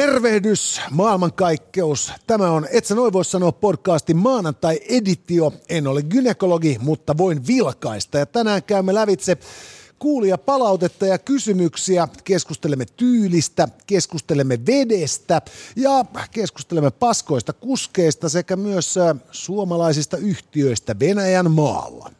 [0.00, 2.12] Tervehdys, maailmankaikkeus.
[2.26, 5.52] Tämä on, et sä noin voi sanoa podcastin maanantai-editio.
[5.68, 8.18] En ole gynekologi, mutta voin vilkaista.
[8.18, 9.38] Ja tänään käymme lävitse
[9.98, 12.08] kuulia palautetta ja kysymyksiä.
[12.24, 15.42] Keskustelemme tyylistä, keskustelemme vedestä
[15.76, 22.10] ja keskustelemme paskoista kuskeista sekä myös äh, suomalaisista yhtiöistä Venäjän maalla.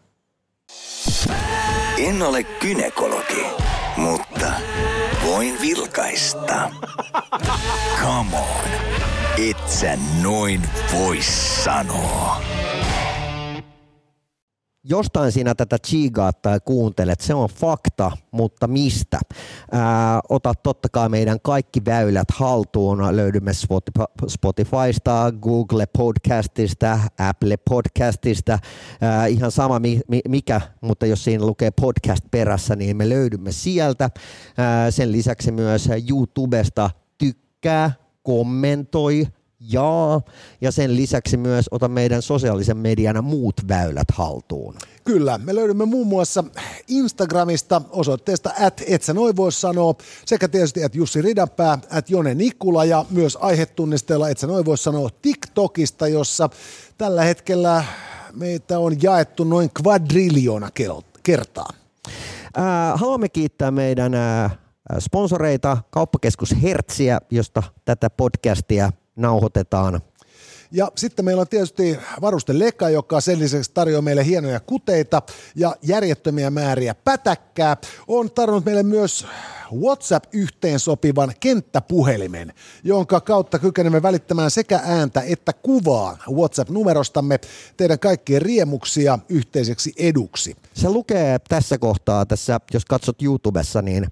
[1.98, 3.46] En ole gynekologi,
[3.96, 4.52] mutta
[5.30, 6.70] voin vilkaista.
[8.00, 8.70] Come on,
[9.50, 12.42] et sä noin voi sanoa
[14.84, 19.19] jostain sinä tätä chigaat tai kuuntelet, se on fakta, mutta mistä?
[19.73, 23.16] Ää, ota totta kai meidän kaikki väylät haltuun.
[23.16, 23.53] Löydymme
[24.29, 28.59] Spotifysta, Google Podcastista, Apple Podcastista,
[29.01, 34.11] ää, ihan sama mi- mikä, mutta jos siinä lukee podcast perässä, niin me löydymme sieltä.
[34.56, 37.92] Ää, sen lisäksi myös YouTubesta tykkää,
[38.23, 39.27] kommentoi,
[39.60, 40.20] jaa,
[40.60, 44.75] ja sen lisäksi myös ota meidän sosiaalisen median muut väylät haltuun.
[45.05, 46.44] Kyllä, me löydymme muun muassa
[46.89, 49.94] Instagramista osoitteesta at et sä noin voi sanoa,
[50.27, 54.78] sekä tietysti at Jussi Ridanpää, at Jone Nikula ja myös aihetunnisteella et sä noin voi
[54.78, 56.48] sanoa TikTokista, jossa
[56.98, 57.84] tällä hetkellä
[58.33, 60.69] meitä on jaettu noin kvadriljona
[61.22, 61.69] kertaa.
[62.58, 62.64] Äh,
[63.00, 64.58] haluamme kiittää meidän äh,
[64.98, 70.00] sponsoreita, kauppakeskus Hertsiä, josta tätä podcastia nauhoitetaan.
[70.72, 75.22] Ja sitten meillä on tietysti varuste Leka, joka sen lisäksi tarjoaa meille hienoja kuteita
[75.56, 77.76] ja järjettömiä määriä pätäkkää.
[78.08, 79.26] On tarjonnut meille myös
[79.72, 82.52] WhatsApp-yhteensopivan kenttäpuhelimen,
[82.84, 87.41] jonka kautta kykenemme välittämään sekä ääntä että kuvaa WhatsApp-numerostamme
[87.76, 90.56] teidän kaikkien riemuksia yhteiseksi eduksi.
[90.74, 94.06] Se lukee tässä kohtaa, tässä, jos katsot YouTubessa, niin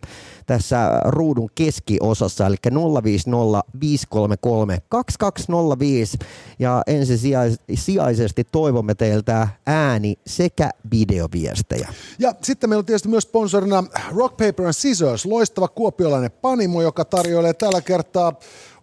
[0.49, 2.57] tässä ruudun keskiosassa, eli
[3.03, 6.19] 050 533 2205
[6.59, 11.89] ja ensisijaisesti toivomme teiltä ääni sekä videoviestejä.
[12.19, 13.85] Ja sitten meillä on tietysti myös sponsorina
[14.17, 18.33] Rock Paper and Scissors, loistava kuopiolainen panimo, joka tarjoilee tällä kertaa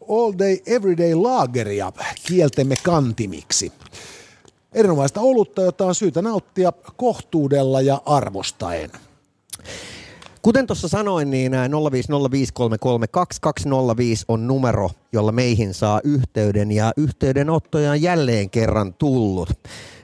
[0.09, 1.91] All Day Everyday Lageria
[2.27, 3.71] kieltemme kantimiksi.
[4.73, 8.91] Erinomaista olutta, jota on syytä nauttia kohtuudella ja arvostaen.
[10.45, 11.57] Kuten tuossa sanoin, niin 0505332205
[14.27, 19.49] on numero, jolla meihin saa yhteyden ja yhteydenottoja on jälleen kerran tullut.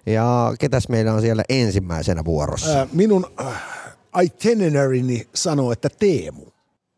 [0.05, 2.77] Ja ketäs meillä on siellä ensimmäisenä vuorossa?
[2.77, 3.63] Ää, minun äh,
[4.21, 6.45] itineraryni sanoo, että Teemu.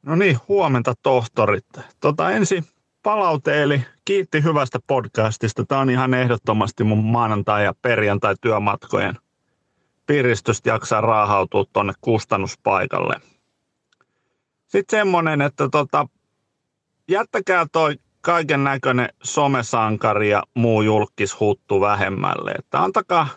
[0.05, 1.65] No niin, huomenta tohtorit.
[1.99, 2.63] Tota, ensin
[3.03, 5.65] palaute, eli kiitti hyvästä podcastista.
[5.65, 9.17] Tämä on ihan ehdottomasti mun maanantai- ja perjantai-työmatkojen
[10.05, 13.32] piristystä jaksaa raahautua tuonne kustannuspaikalle.
[14.73, 16.07] Sitten semmoinen, että tota,
[17.07, 22.51] jättäkää toi kaiken näköinen somesankari ja muu julkishuttu vähemmälle.
[22.51, 23.27] Että antakaa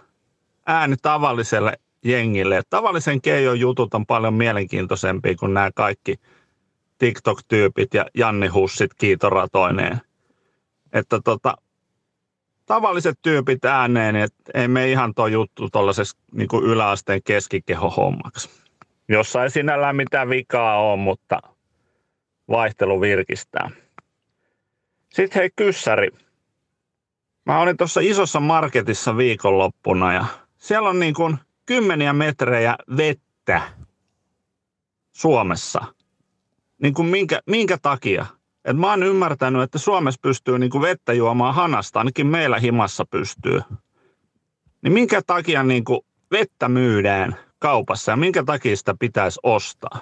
[0.66, 1.72] ääni tavalliselle
[2.04, 2.62] jengille.
[2.70, 6.14] Tavallisen keijon jutut on paljon mielenkiintoisempia kuin nämä kaikki
[6.98, 10.00] TikTok-tyypit ja Janni Hussit kiitoratoineen.
[10.92, 11.56] Että tota,
[12.66, 18.65] tavalliset tyypit ääneen, että ei me ihan tuo juttu tuollaisessa niin yläasteen keskikeho hommaksi
[19.08, 21.40] jossa ei sinällään mitään vikaa ole, mutta
[22.48, 23.70] vaihtelu virkistää.
[25.12, 26.10] Sitten hei kyssäri.
[27.46, 30.24] Mä olin tuossa isossa marketissa viikonloppuna ja
[30.56, 33.62] siellä on niin kuin kymmeniä metrejä vettä
[35.12, 35.84] Suomessa.
[36.82, 38.26] Niin kuin minkä, minkä takia?
[38.64, 43.04] Et mä oon ymmärtänyt, että Suomessa pystyy niin kuin vettä juomaan hanasta, ainakin meillä himassa
[43.10, 43.60] pystyy.
[44.82, 46.00] Niin minkä takia niin kuin
[46.30, 50.00] vettä myydään kaupassa ja minkä takia sitä pitäisi ostaa.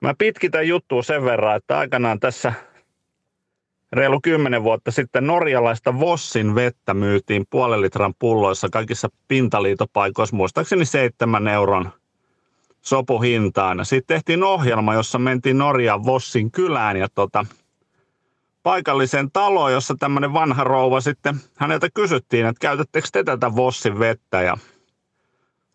[0.00, 2.52] Mä pitkitän juttua sen verran, että aikanaan tässä
[3.92, 11.48] reilu kymmenen vuotta sitten norjalaista Vossin vettä myytiin puolen litran pulloissa kaikissa pintaliitopaikoissa, muistaakseni seitsemän
[11.48, 11.90] euron
[12.82, 13.86] sopuhintaan.
[13.86, 17.46] Sitten tehtiin ohjelma, jossa mentiin Norjaan Vossin kylään ja tota,
[18.62, 24.42] paikalliseen taloon, jossa tämmöinen vanha rouva sitten, häneltä kysyttiin, että käytättekö te tätä Vossin vettä
[24.42, 24.56] ja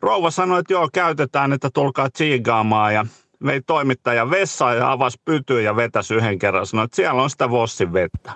[0.01, 3.05] rouva sanoi, että joo, käytetään, että tulkaa tsiigaamaan ja
[3.45, 6.65] vei toimittaja vessaan ja avasi pytyä ja vetäisi yhden kerran.
[6.65, 8.33] Sanoi, että siellä on sitä Vossin vettä.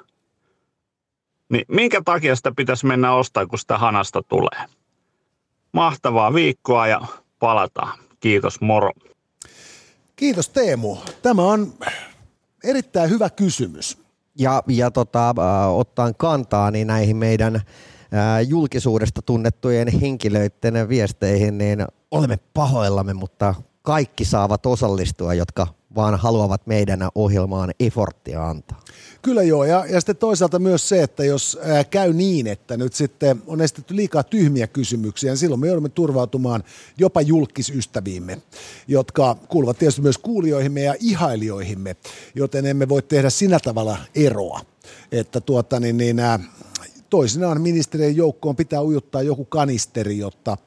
[1.49, 4.65] Niin minkä takia sitä pitäisi mennä ostaa, kun sitä hanasta tulee?
[5.71, 7.01] Mahtavaa viikkoa ja
[7.39, 7.97] palataan.
[8.19, 8.91] Kiitos, moro.
[10.15, 10.97] Kiitos Teemu.
[11.21, 11.73] Tämä on
[12.63, 13.97] erittäin hyvä kysymys.
[14.39, 17.61] Ja, ja tota, äh, ottaen kantaa niin näihin meidän
[18.47, 27.09] julkisuudesta tunnettujen henkilöiden viesteihin, niin olemme pahoillamme, mutta kaikki saavat osallistua, jotka vaan haluavat meidän
[27.15, 28.81] ohjelmaan efforttia antaa.
[29.21, 32.93] Kyllä joo, ja, ja sitten toisaalta myös se, että jos ää, käy niin, että nyt
[32.93, 36.63] sitten on esitetty liikaa tyhmiä kysymyksiä, niin silloin me joudumme turvautumaan
[36.97, 38.41] jopa julkisystäviimme,
[38.87, 41.95] jotka kuuluvat tietysti myös kuulijoihimme ja ihailijoihimme,
[42.35, 44.61] joten emme voi tehdä sinä tavalla eroa.
[45.11, 46.39] Että tuota, niin, niin, ää,
[47.15, 50.57] toisinaan ministerien joukkoon pitää ujuttaa joku kanisteri, jotta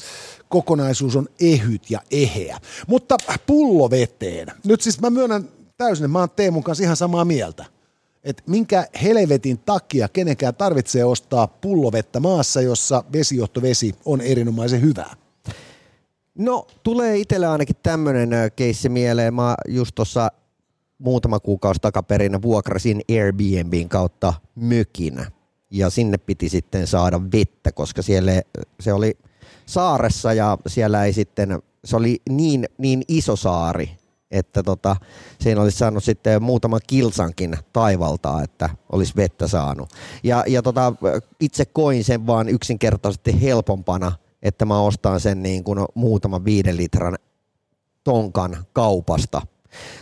[0.49, 2.59] kokonaisuus on ehyt ja eheä.
[2.87, 3.17] Mutta
[3.47, 4.49] pullo veteen.
[4.65, 7.65] Nyt siis mä myönnän täysin, mä oon Teemun kanssa ihan samaa mieltä.
[8.25, 15.17] Että minkä helvetin takia kenenkään tarvitsee ostaa pullovettä maassa, jossa vesijohtovesi on erinomaisen hyvää.
[16.35, 19.35] No, tulee itselle ainakin tämmöinen keissi mieleen.
[19.35, 20.33] Mä just tuossa
[20.99, 25.38] muutama kuukausi takaperin vuokrasin Airbnbin kautta mökin.
[25.71, 28.43] Ja sinne piti sitten saada vettä, koska siellä
[28.81, 29.19] se oli
[29.67, 33.91] saaressa ja siellä ei sitten, se oli niin, niin iso saari,
[34.31, 34.97] että tota,
[35.41, 39.91] siinä olisi saanut sitten muutaman kilsankin taivaltaa, että olisi vettä saanut.
[40.23, 40.93] Ja, ja tota,
[41.41, 44.13] itse koin sen vaan yksinkertaisesti helpompana,
[44.43, 47.19] että mä ostan sen niin kuin muutaman viiden litran
[48.05, 49.43] tonkan kaupasta.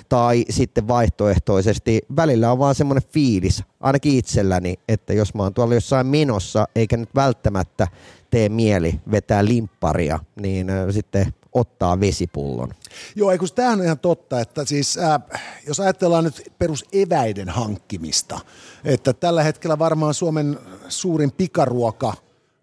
[0.09, 5.75] Tai sitten vaihtoehtoisesti välillä on vaan semmoinen fiilis, ainakin itselläni, että jos mä oon tuolla
[5.75, 7.89] jossain menossa, eikä nyt välttämättä
[8.31, 12.71] tee mieli vetää limpparia, niin sitten ottaa vesipullon.
[13.17, 15.21] Joo, eikö tämähän on ihan totta, että siis äh,
[15.67, 18.41] jos ajatellaan nyt peruseväiden hankkimista,
[18.85, 20.59] että tällä hetkellä varmaan Suomen
[20.89, 22.15] suurin pikaruoka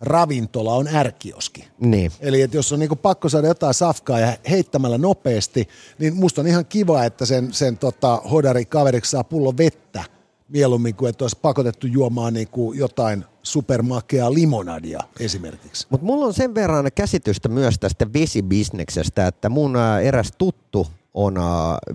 [0.03, 1.67] ravintola on ärkioski.
[1.79, 2.11] Niin.
[2.19, 5.67] Eli että jos on niinku pakko saada jotain safkaa ja heittämällä nopeasti,
[5.99, 10.03] niin musta on ihan kiva, että sen, sen tota, hodari kaveriksi saa pullo vettä
[10.49, 15.87] mieluummin kuin että olisi pakotettu juomaan niinku jotain supermakeaa limonadia esimerkiksi.
[15.89, 21.35] Mutta mulla on sen verran käsitystä myös tästä vesibisneksestä, että mun eräs tuttu on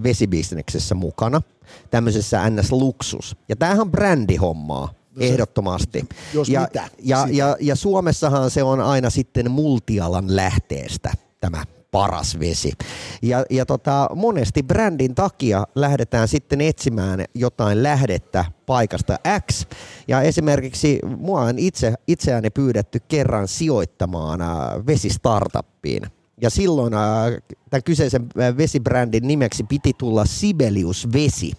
[0.03, 1.43] vesibisneksessä mukana,
[1.91, 3.37] tämmöisessä NS-luksus.
[3.49, 4.98] Ja tämähän on brändihommaa.
[5.19, 6.05] No se, ehdottomasti.
[6.35, 6.89] Jos ja, mitä.
[7.03, 12.73] Ja, ja, ja Suomessahan se on aina sitten multialan lähteestä tämä paras vesi.
[13.23, 19.19] Ja, ja tota, monesti brändin takia lähdetään sitten etsimään jotain lähdettä paikasta
[19.51, 19.67] X.
[20.09, 24.49] Ja esimerkiksi mua on itse, itseäni pyydetty kerran sijoittamaan äh,
[24.87, 26.03] vesistartuppiin.
[26.41, 27.01] Ja silloin äh,
[27.71, 31.53] tämän kyseisen äh, vesibrändin nimeksi piti tulla Sibelius Vesi,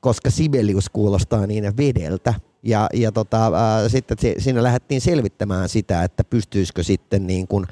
[0.00, 2.34] koska Sibelius kuulostaa niin vedeltä.
[2.62, 7.66] Ja, ja tota, ää, sitten siinä lähdettiin selvittämään sitä, että pystyisikö sitten niin kuin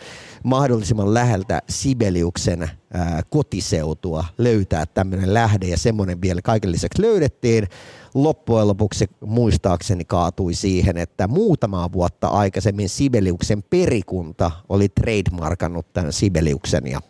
[0.45, 7.67] mahdollisimman läheltä Sibeliuksen ää, kotiseutua löytää tämmöinen lähde ja semmoinen vielä kaiken lisäksi löydettiin.
[8.15, 16.87] Loppujen lopuksi muistaakseni kaatui siihen, että muutama vuotta aikaisemmin Sibeliuksen perikunta oli trademarkannut tämän Sibeliuksen
[16.87, 17.01] ja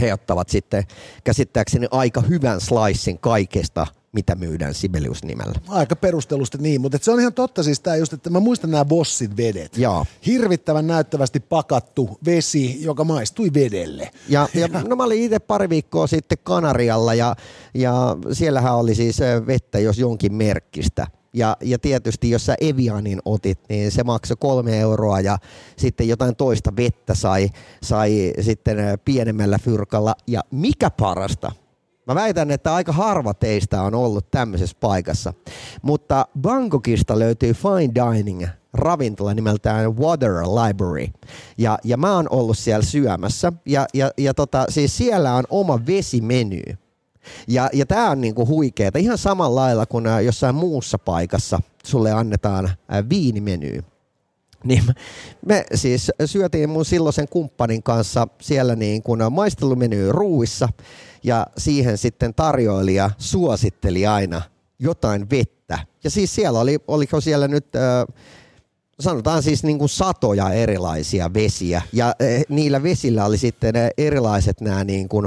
[0.00, 0.84] he ottavat sitten
[1.24, 3.86] käsittääkseni aika hyvän slicein kaikesta
[4.16, 5.60] mitä myydään Sibelius-nimellä.
[5.68, 8.84] Aika perustelusti niin, mutta se on ihan totta siis tämä just, että mä muistan nämä
[8.84, 9.78] Bossin vedet.
[9.78, 10.06] Joo.
[10.26, 14.10] Hirvittävän näyttävästi pakattu vesi, joka maistui vedelle.
[14.28, 17.36] Ja, ja no mä olin itse pari viikkoa sitten Kanarialla ja,
[17.74, 21.06] ja siellähän oli siis vettä jos jonkin merkkistä.
[21.32, 25.38] Ja, ja tietysti jos sä Evianin otit, niin se maksoi kolme euroa ja
[25.76, 27.50] sitten jotain toista vettä sai,
[27.82, 30.14] sai sitten pienemmällä fyrkalla.
[30.26, 31.52] Ja mikä parasta,
[32.06, 35.34] Mä väitän, että aika harva teistä on ollut tämmöisessä paikassa.
[35.82, 41.06] Mutta Bangkokista löytyy fine dining ravintola nimeltään Water Library.
[41.58, 43.52] Ja, ja mä oon ollut siellä syömässä.
[43.66, 46.62] Ja, ja, ja tota, siis siellä on oma vesimeny.
[47.48, 48.98] Ja, ja tämä on niinku huikeeta.
[48.98, 52.70] Ihan samalla lailla kuin jossain muussa paikassa sulle annetaan
[53.10, 53.80] viinimeny.
[54.64, 54.84] Niin
[55.46, 60.68] me siis syötiin mun silloisen kumppanin kanssa siellä niin kuin maistelumeny ruuissa
[61.22, 64.42] ja siihen sitten tarjoilija suositteli aina
[64.78, 65.78] jotain vettä.
[66.04, 68.14] Ja siis siellä oli, oliko siellä nyt, äh,
[69.00, 74.84] sanotaan siis niin kuin satoja erilaisia vesiä ja äh, niillä vesillä oli sitten erilaiset nämä
[74.84, 75.26] niin kuin,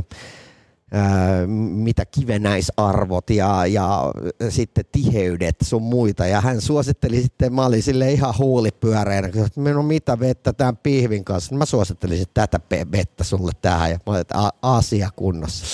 [1.48, 4.14] mitä kivenäisarvot ja, ja
[4.50, 6.26] sitten tiheydet sun muita.
[6.26, 11.26] Ja hän suositteli sitten, mä olin sille ihan huulipyöreänä, että minun mitä vettä tämän pihvin
[11.26, 11.56] kanssa.
[11.56, 12.60] Mä suosittelisin tätä
[12.92, 15.66] vettä sulle tähän ja mä olin, että asia kunnossa.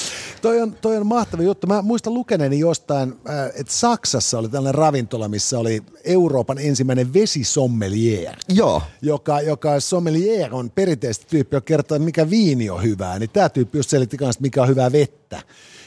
[0.41, 1.67] Toi on, toi on mahtava juttu.
[1.67, 3.13] Mä muistan lukeneeni jostain,
[3.55, 8.35] että Saksassa oli tällainen ravintola, missä oli Euroopan ensimmäinen vesisommelier.
[8.49, 8.81] Joo.
[9.01, 13.19] Joka, joka sommelier on perinteisesti tyyppi, joka kertoo, mikä viini on hyvää.
[13.19, 15.41] Niin tämä tyyppi just selitti kanssa, mikä on hyvää vettä vettä.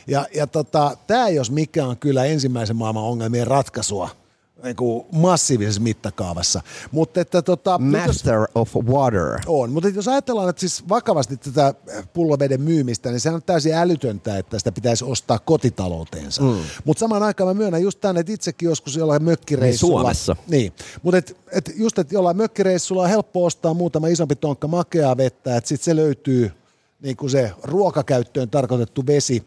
[0.06, 4.08] Ja, ja tota, tämä jos mikä on kyllä ensimmäisen maailman ongelmien ratkaisua
[4.64, 6.60] niin kuin massiivisessa mittakaavassa.
[6.92, 9.40] Mutta että tota, nyt jos- Master of Water.
[9.46, 11.74] on, mutta jos ajatellaan että siis vakavasti tätä
[12.12, 16.42] pulloveden myymistä, niin sehän on täysin älytöntä, että sitä pitäisi ostaa kotitalouteensa.
[16.42, 16.56] Mm.
[16.84, 19.92] Mutta samaan aikaan mä myönnän just tänne, että itsekin joskus jollain mökkireissulla.
[19.94, 20.36] Niin Suomessa.
[20.48, 20.72] Niin,
[21.02, 25.56] mutta et, et just, että jollain mökkireissulla on helppo ostaa muutama isompi tonkka makeaa vettä,
[25.56, 26.52] että sitten se löytyy
[27.02, 29.42] niin kuin se ruokakäyttöön tarkoitettu vesi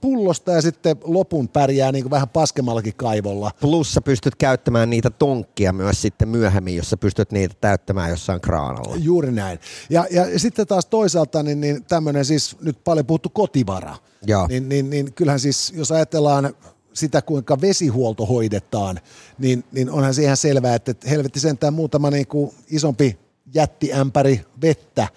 [0.00, 3.50] pullosta ja sitten lopun pärjää niin kuin vähän paskemmallakin kaivolla.
[3.60, 8.40] Plus sä pystyt käyttämään niitä tonkkia myös sitten myöhemmin, jos sä pystyt niitä täyttämään jossain
[8.40, 8.96] kraanalla.
[8.96, 9.58] Juuri näin.
[9.90, 13.96] Ja, ja sitten taas toisaalta niin, niin tämmöinen siis nyt paljon puhuttu kotivara.
[14.26, 14.46] Joo.
[14.46, 16.54] Niin, niin, niin kyllähän siis, jos ajatellaan
[16.92, 19.00] sitä, kuinka vesihuolto hoidetaan,
[19.38, 23.18] niin, niin onhan se ihan selvää, että että helvetti sentään muutama niin kuin isompi
[23.54, 25.08] jättiämpäri vettä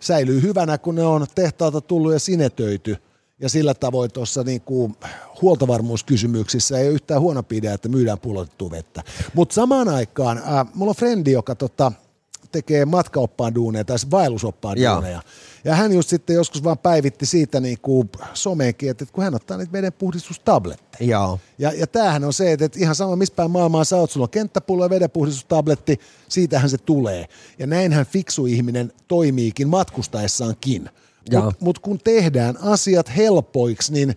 [0.00, 2.96] säilyy hyvänä, kun ne on tehtaalta tullut ja sinetöity.
[3.40, 4.96] Ja sillä tavoin tuossa niin kuin
[5.42, 9.02] huoltovarmuuskysymyksissä ei ole yhtään huono idea, että myydään pullotettua vettä.
[9.34, 11.92] Mutta samaan aikaan, äh, mulla on frendi, joka tota,
[12.52, 14.94] tekee matkaoppaan duuneja tai siis vaellusoppaan Joo.
[14.94, 15.22] duuneja.
[15.64, 19.56] Ja hän just sitten joskus vaan päivitti siitä niin kuin someenkin, että kun hän ottaa
[19.56, 21.10] niitä veden puhdistustabletteja.
[21.10, 21.40] Joo.
[21.58, 24.24] Ja, ja tämähän on se, että, että ihan sama missä päin maailmaa sä oot, sulla
[24.24, 27.26] on kenttäpullo ja vedenpuhdistustabletti, siitähän se tulee.
[27.58, 30.90] Ja näinhän fiksu ihminen toimiikin matkustaessaankin.
[31.32, 34.14] Mutta mut kun tehdään asiat helpoiksi, niin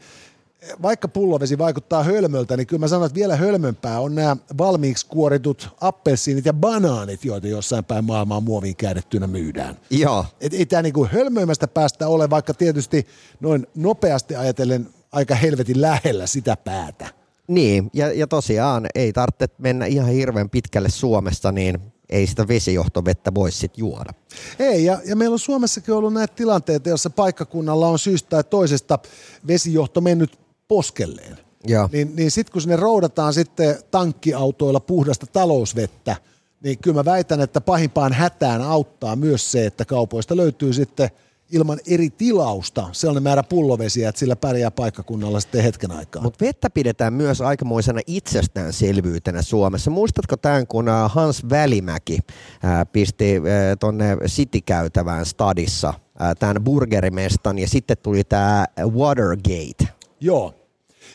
[0.81, 5.69] vaikka pullovesi vaikuttaa hölmöltä, niin kyllä mä sanon, että vielä hölmömpää on nämä valmiiksi kuoritut
[5.81, 9.77] appelsiinit ja banaanit, joita jossain päin maailmaa muoviin käädettynä myydään.
[9.89, 10.25] Joo.
[10.41, 13.07] Et ei tämä niinku hölmöimästä päästä ole, vaikka tietysti
[13.39, 17.09] noin nopeasti ajatellen aika helvetin lähellä sitä päätä.
[17.47, 23.33] Niin, ja, ja tosiaan ei tarvitse mennä ihan hirveän pitkälle Suomesta, niin ei sitä vesijohtovettä
[23.33, 24.13] voi sitten juoda.
[24.59, 28.99] Ei, ja, ja meillä on Suomessakin ollut näitä tilanteita, joissa paikkakunnalla on syystä tai toisesta
[29.47, 30.39] vesijohto mennyt
[30.71, 31.37] poskelleen.
[31.67, 31.89] Joo.
[31.91, 36.15] Niin, niin sitten kun sinne roudataan sitten tankkiautoilla puhdasta talousvettä,
[36.63, 41.09] niin kyllä mä väitän, että pahimpaan hätään auttaa myös se, että kaupoista löytyy sitten
[41.51, 46.21] ilman eri tilausta sellainen määrä pullovesiä, että sillä pärjää paikkakunnalla sitten hetken aikaa.
[46.21, 49.91] Mutta vettä pidetään myös aikamoisena itsestäänselvyytenä Suomessa.
[49.91, 52.19] Muistatko tämän, kun äh, Hans Välimäki
[52.63, 59.87] ää, pisti ää, tonne City-käytävään stadissa äh, tämän burgerimestan ja sitten tuli tämä Watergate.
[60.19, 60.60] Joo.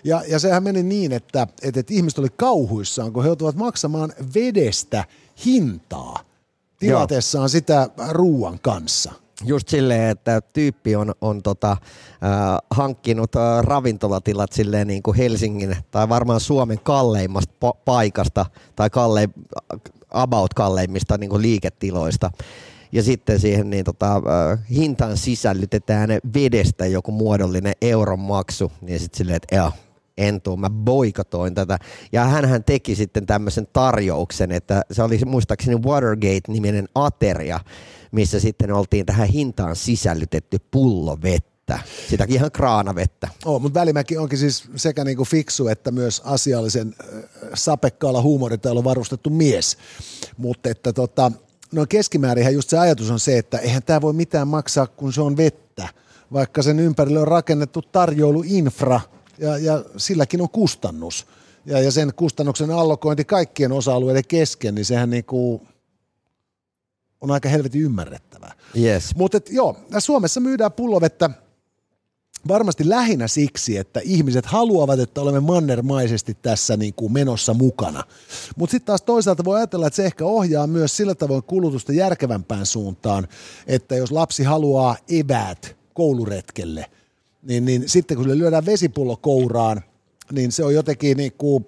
[0.06, 4.12] Ja, ja sehän meni niin, että, että, että ihmiset oli kauhuissaan, kun he joutuvat maksamaan
[4.34, 5.04] vedestä
[5.46, 6.20] hintaa
[6.78, 9.12] tilatessaan sitä ruuan kanssa.
[9.44, 11.78] Just silleen, että tyyppi on, on tota, äh,
[12.70, 18.46] hankkinut äh, ravintolatilat silleen niin kuin Helsingin tai varmaan Suomen kalleimmasta pa- paikasta
[18.76, 19.28] tai kalle,
[20.10, 22.30] about kalleimmista niin kuin liiketiloista.
[22.92, 28.72] Ja sitten siihen niin tota, äh, hintaan sisällytetään vedestä joku muodollinen euron maksu.
[28.80, 29.72] Niin sitten silleen, että joo,
[30.18, 31.78] en tuu, mä boikotoin tätä.
[32.12, 37.60] Ja hän teki sitten tämmöisen tarjouksen, että se oli muistaakseni Watergate-niminen ateria,
[38.12, 41.78] missä sitten oltiin tähän hintaan sisällytetty pullo vettä.
[42.08, 43.28] Sitäkin ihan kraanavettä.
[43.44, 47.22] Oh, mutta Välimäki onkin siis sekä niinku fiksu että myös asiallisen äh,
[47.54, 49.78] sapekkaalla huumoritailla varustettu mies.
[50.36, 51.32] Mutta että tota,
[51.72, 55.20] no keskimäärinhän just se ajatus on se, että eihän tämä voi mitään maksaa, kun se
[55.20, 55.88] on vettä.
[56.32, 59.00] Vaikka sen ympärille on rakennettu tarjouluinfra
[59.38, 61.26] ja, ja silläkin on kustannus.
[61.66, 65.62] Ja, ja sen kustannuksen allokointi kaikkien osa-alueiden kesken, niin sehän niinku
[67.20, 68.54] on aika helvetin ymmärrettävää.
[68.76, 69.16] Yes.
[69.16, 71.30] Mutta joo, Suomessa myydään pullovettä
[72.48, 78.04] varmasti lähinnä siksi, että ihmiset haluavat, että olemme mannermaisesti tässä niin kuin menossa mukana.
[78.56, 82.66] Mutta sitten taas toisaalta voi ajatella, että se ehkä ohjaa myös sillä tavoin kulutusta järkevämpään
[82.66, 83.28] suuntaan,
[83.66, 86.86] että jos lapsi haluaa eväät kouluretkelle,
[87.46, 89.82] niin, niin sitten kun sille lyödään vesipullo kouraan,
[90.32, 91.66] niin se on jotenkin niin kuin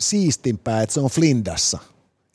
[0.00, 1.78] siistimpää, että se on flindassa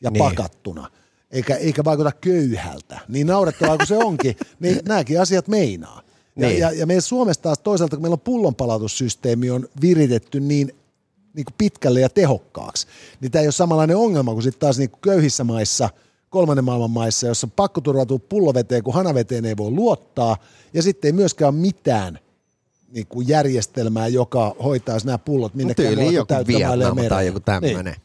[0.02, 0.18] ja Niin.
[0.18, 0.90] pakattuna,
[1.30, 3.00] eikä, eikä vaikuta köyhältä.
[3.08, 6.02] Niin naurettavaa kuin se onkin, niin nämäkin asiat meinaa.
[6.36, 6.60] Ja, Niin.
[6.60, 10.66] ja, ja meidän Suomessa taas toisaalta, kun meillä on pullonpalautussysteemi on viritetty niin,
[11.34, 12.86] niin kuin pitkälle ja tehokkaaksi,
[13.20, 15.90] niin tämä ei ole samanlainen ongelma kuin sitten taas niin kuin köyhissä maissa,
[16.30, 20.36] kolmannen maailman maissa, jossa on pakko turvautua pulloveteen, kun hanaveteen ei voi luottaa,
[20.74, 22.18] ja sitten ei myöskään ole mitään
[22.92, 27.84] niin kuin järjestelmää, joka hoitaisi nämä pullot minnekään Tyyliin muualle joku Vietnam tai joku tämmöinen.
[27.84, 27.96] Niin.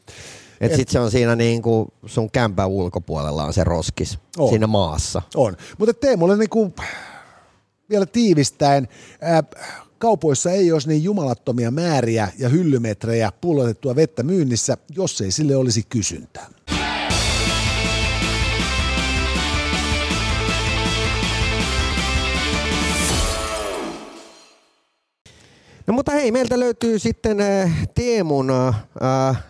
[0.60, 4.48] Et Et- sit se on siinä niinku sun kämpän ulkopuolella on se roskis On.
[4.48, 5.22] siinä maassa.
[5.34, 5.56] On.
[5.78, 6.74] Mutta Teemulle niinku,
[7.90, 8.88] vielä tiivistäen,
[9.20, 9.42] ää,
[9.98, 15.82] kaupoissa ei olisi niin jumalattomia määriä ja hyllymetrejä pullotettua vettä myynnissä, jos ei sille olisi
[15.88, 16.46] kysyntää.
[25.88, 29.44] No mutta hei, meiltä löytyy sitten äh, Teemun äh,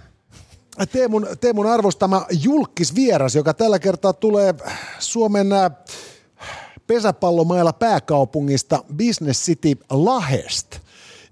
[0.93, 4.55] Teemun, Teemun arvostama julkisvieras, joka tällä kertaa tulee
[4.99, 5.47] Suomen
[6.87, 10.79] pesäpallomailla pääkaupungista Business City Lahest.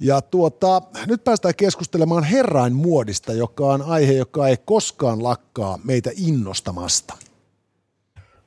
[0.01, 6.11] Ja tuota, nyt päästään keskustelemaan herrain muodista, joka on aihe, joka ei koskaan lakkaa meitä
[6.17, 7.15] innostamasta.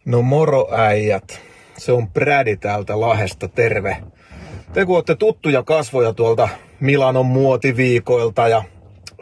[0.05, 1.39] No moro äijät.
[1.77, 4.03] Se on Prädi täältä Lahesta, terve.
[4.73, 6.49] Te kun olette tuttuja kasvoja tuolta
[6.79, 8.63] Milanon muotiviikoilta ja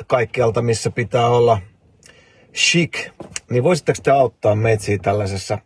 [0.07, 1.59] kaikkialta, missä pitää olla
[2.53, 3.09] chic,
[3.49, 5.57] niin voisitteko te auttaa meitä tällaisessa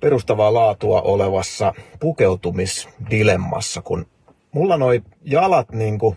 [0.00, 4.06] perustavaa laatua olevassa pukeutumisdilemmassa, kun
[4.52, 6.16] mulla noi jalat niinku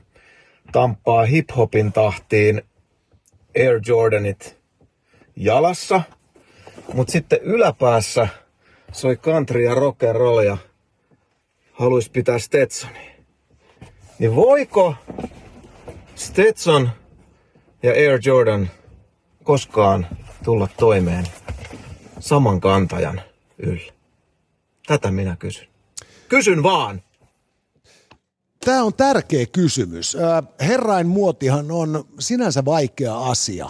[0.72, 2.62] tamppaa hiphopin tahtiin
[3.58, 4.58] Air Jordanit
[5.36, 6.02] jalassa,
[6.94, 8.28] mutta sitten yläpäässä
[8.92, 10.58] soi country ja rock and roll ja
[11.80, 13.10] haluaisi pitää Stetsoni.
[14.20, 14.96] Niin voiko
[16.16, 16.90] Stetson
[17.84, 18.70] ja Air Jordan
[19.44, 20.08] koskaan
[20.44, 21.26] tulla toimeen
[22.20, 23.22] saman kantajan
[23.58, 23.94] yllä?
[24.88, 25.68] Tätä minä kysyn.
[26.30, 27.04] Kysyn vaan!
[28.66, 30.18] Tämä on tärkeä kysymys.
[30.62, 33.70] Herrain muotihan on sinänsä vaikea asia.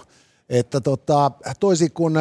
[0.49, 2.13] Että tota, toisin kuin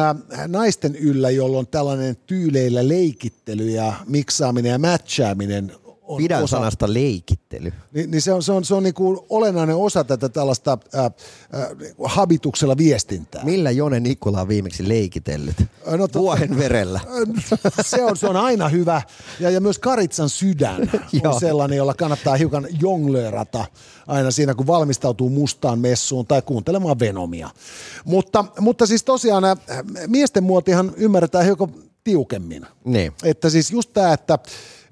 [0.47, 5.71] naisten yllä, jolloin tällainen tyyleillä leikittely ja miksaaminen ja matchaaminen
[6.09, 7.73] on Pidän osa, sanasta leikittely.
[7.93, 11.03] Niin, niin se on, se on, se on niin kuin olennainen osa tätä tällaista ää,
[11.03, 11.11] ää,
[12.03, 13.43] habituksella viestintää.
[13.43, 15.55] Millä Jone Nikula on viimeksi leikitellyt?
[15.97, 16.99] No, to, Vuohen verellä.
[17.81, 19.01] Se on, se on aina hyvä.
[19.39, 20.91] Ja, ja myös Karitsan sydän
[21.25, 23.65] on sellainen, jolla kannattaa hiukan jonglöörata
[24.07, 27.49] aina siinä, kun valmistautuu mustaan messuun tai kuuntelemaan Venomia.
[28.05, 29.43] Mutta, mutta siis tosiaan
[30.07, 32.65] miesten muotihan ymmärretään hiukan tiukemmin.
[32.85, 33.13] Niin.
[33.23, 34.39] Että siis just tämä, että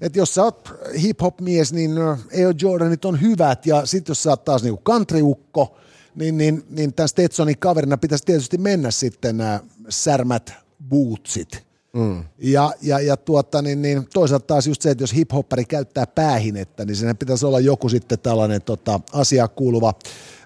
[0.00, 1.92] että jos sä oot hip-hop-mies, niin
[2.32, 5.76] Air Jordanit on hyvät, ja sitten jos sä oot taas niinku countryukko,
[6.14, 10.52] niin, niin, niin tämän Stetsonin kaverina pitäisi tietysti mennä sitten nämä särmät
[10.88, 11.68] bootsit.
[11.92, 12.24] Mm.
[12.38, 16.84] Ja, ja, ja tuota, niin, niin, toisaalta taas just se, että jos hip-hoppari käyttää päähinettä,
[16.84, 19.94] niin sen pitäisi olla joku sitten tällainen tota, asia kuuluva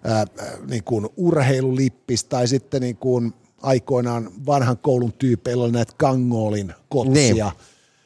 [0.05, 0.27] ää,
[0.69, 7.13] niin kuin urheilulippis tai sitten niin kuin aikoinaan vanhan koulun tyypeillä oli näitä kangoolin kotsia.
[7.15, 7.37] Niin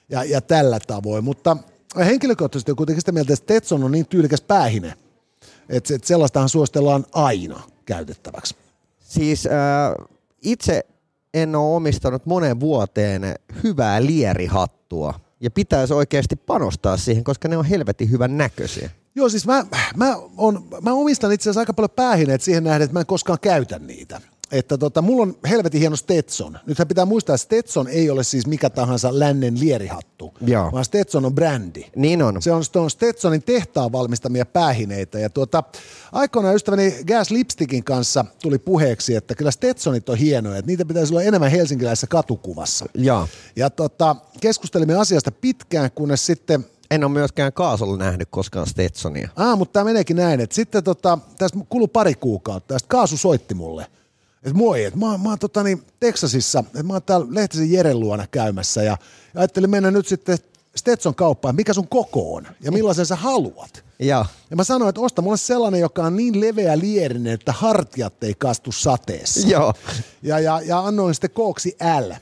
[0.09, 1.25] ja, ja tällä tavoin.
[1.25, 1.57] Mutta
[1.97, 4.95] henkilökohtaisesti on kuitenkin sitä mieltä, että Stetson on niin tyylikäs päähine,
[5.69, 8.55] että, että sellaistahan suositellaan aina käytettäväksi.
[8.99, 10.09] Siis äh,
[10.43, 10.87] itse
[11.35, 13.23] en ole omistanut moneen vuoteen
[13.65, 18.91] hyvää lierihattua ja pitäisi oikeasti panostaa siihen, koska ne on helvetin hyvän näköisiä.
[19.15, 19.67] Joo, siis mä,
[19.97, 23.39] mä, on, mä omistan itse asiassa aika paljon päähineet siihen nähden, että mä en koskaan
[23.43, 24.21] käytä niitä
[24.53, 26.59] että tota, mulla on helvetin hieno Stetson.
[26.67, 30.73] Nythän pitää muistaa, että Stetson ei ole siis mikä tahansa lännen lierihattu, Joo.
[30.73, 31.85] vaan Stetson on brändi.
[31.97, 32.43] Niin on.
[32.43, 35.19] Se on, on Stetsonin tehtaan valmistamia päähineitä.
[35.19, 35.63] Ja tuota,
[36.13, 41.13] aikoinaan ystäväni Gas Lipstickin kanssa tuli puheeksi, että kyllä Stetsonit on hienoja, että niitä pitäisi
[41.13, 42.87] olla enemmän helsinkiläisessä katukuvassa.
[42.95, 49.29] Ja, ja tota, keskustelimme asiasta pitkään, kunnes sitten en ole myöskään Kaasulla nähnyt koskaan Stetsonia.
[49.37, 53.55] Ah, mutta tämä meneekin näin, että sitten tota, tästä kului pari kuukautta, ja Kaasu soitti
[53.55, 53.87] mulle–
[54.47, 58.01] että moi, että mä, mä oon tota, niin, Texasissa, että mä oon täällä Lehtisen Jeren
[58.01, 58.97] luona käymässä ja,
[59.35, 60.39] ja ajattelin mennä nyt sitten
[60.77, 63.85] Stetson kauppaan, mikä sun koko on ja millaisen sä haluat.
[63.99, 68.25] Ja, ja mä sanoin, että osta mulle sellainen, joka on niin leveä lierinen, että hartiat
[68.25, 69.49] ei kastu sateessa.
[69.49, 69.75] Joo.
[70.23, 72.13] Ja, ja, ja annoin sitten kooksi L,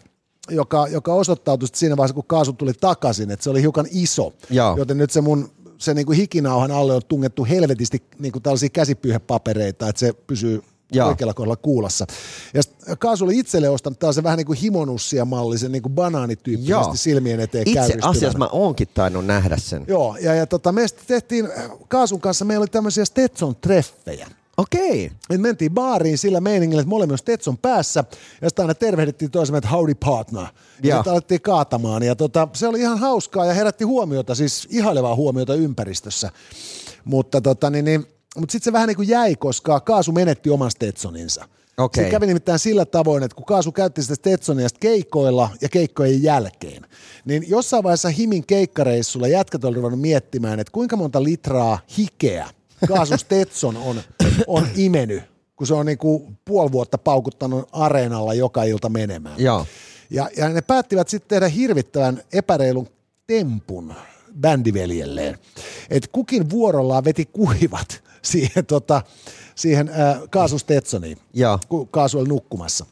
[0.50, 4.32] joka, joka osoittautui siinä vaiheessa, kun kaasu tuli takaisin, että se oli hiukan iso.
[4.50, 4.76] Joo.
[4.76, 8.68] Joten nyt se mun se niin kuin hikinauhan alle on tungettu helvetisti niin kuin tällaisia
[8.68, 11.08] käsipyyhepapereita, että se pysyy Jaa.
[11.08, 12.06] oikealla kohdalla kuulassa.
[12.54, 12.62] Ja
[12.96, 16.94] Kaasu oli itselle ostanut tällaisen vähän niin kuin himonussia mallisen niin kuin banaanityyppisesti Joo.
[16.94, 19.84] silmien eteen Itse asiassa mä oonkin tainnut nähdä sen.
[19.88, 21.48] Joo, ja, ja tota, me tehtiin
[21.88, 24.28] Kaasun kanssa, meillä oli tämmöisiä Stetson-treffejä.
[24.56, 25.10] Okei.
[25.28, 28.04] Me mentiin baariin sillä meiningillä, että molemmat Stetson päässä,
[28.42, 30.42] ja sitten aina tervehdittiin toisemme, että howdy partner.
[30.42, 30.48] Ja,
[30.82, 30.96] ja.
[30.96, 35.54] sitten alettiin kaatamaan, ja tota, se oli ihan hauskaa ja herätti huomiota, siis ihailevaa huomiota
[35.54, 36.30] ympäristössä.
[37.04, 38.06] Mutta tota, niin, niin,
[38.38, 41.48] mutta sitten se vähän niin kuin jäi, koska Kaasu menetti oman Stetsoninsa.
[41.76, 42.04] Okay.
[42.04, 46.86] Se kävi nimittäin sillä tavoin, että kun Kaasu käytti sitä Stetsonia keikoilla ja keikkojen jälkeen,
[47.24, 52.48] niin jossain vaiheessa Himin keikkareissulla jätkät oli ruvennut miettimään, että kuinka monta litraa hikeä
[52.88, 54.00] Kaasu Stetson on,
[54.46, 55.22] on imeny,
[55.56, 59.40] kun se on niin kuin puoli vuotta paukuttanut areenalla joka ilta menemään.
[59.40, 59.66] Joo.
[60.10, 62.88] Ja, ja ne päättivät sitten tehdä hirvittävän epäreilun
[63.26, 63.94] tempun
[64.40, 65.38] bändiveljelleen.
[65.90, 69.02] Että kukin vuorollaan veti kuivat siihen, tota,
[69.54, 71.58] siihen äh, Kaasu Stetsoniin, ja.
[71.68, 72.86] kun Kaasu oli nukkumassa.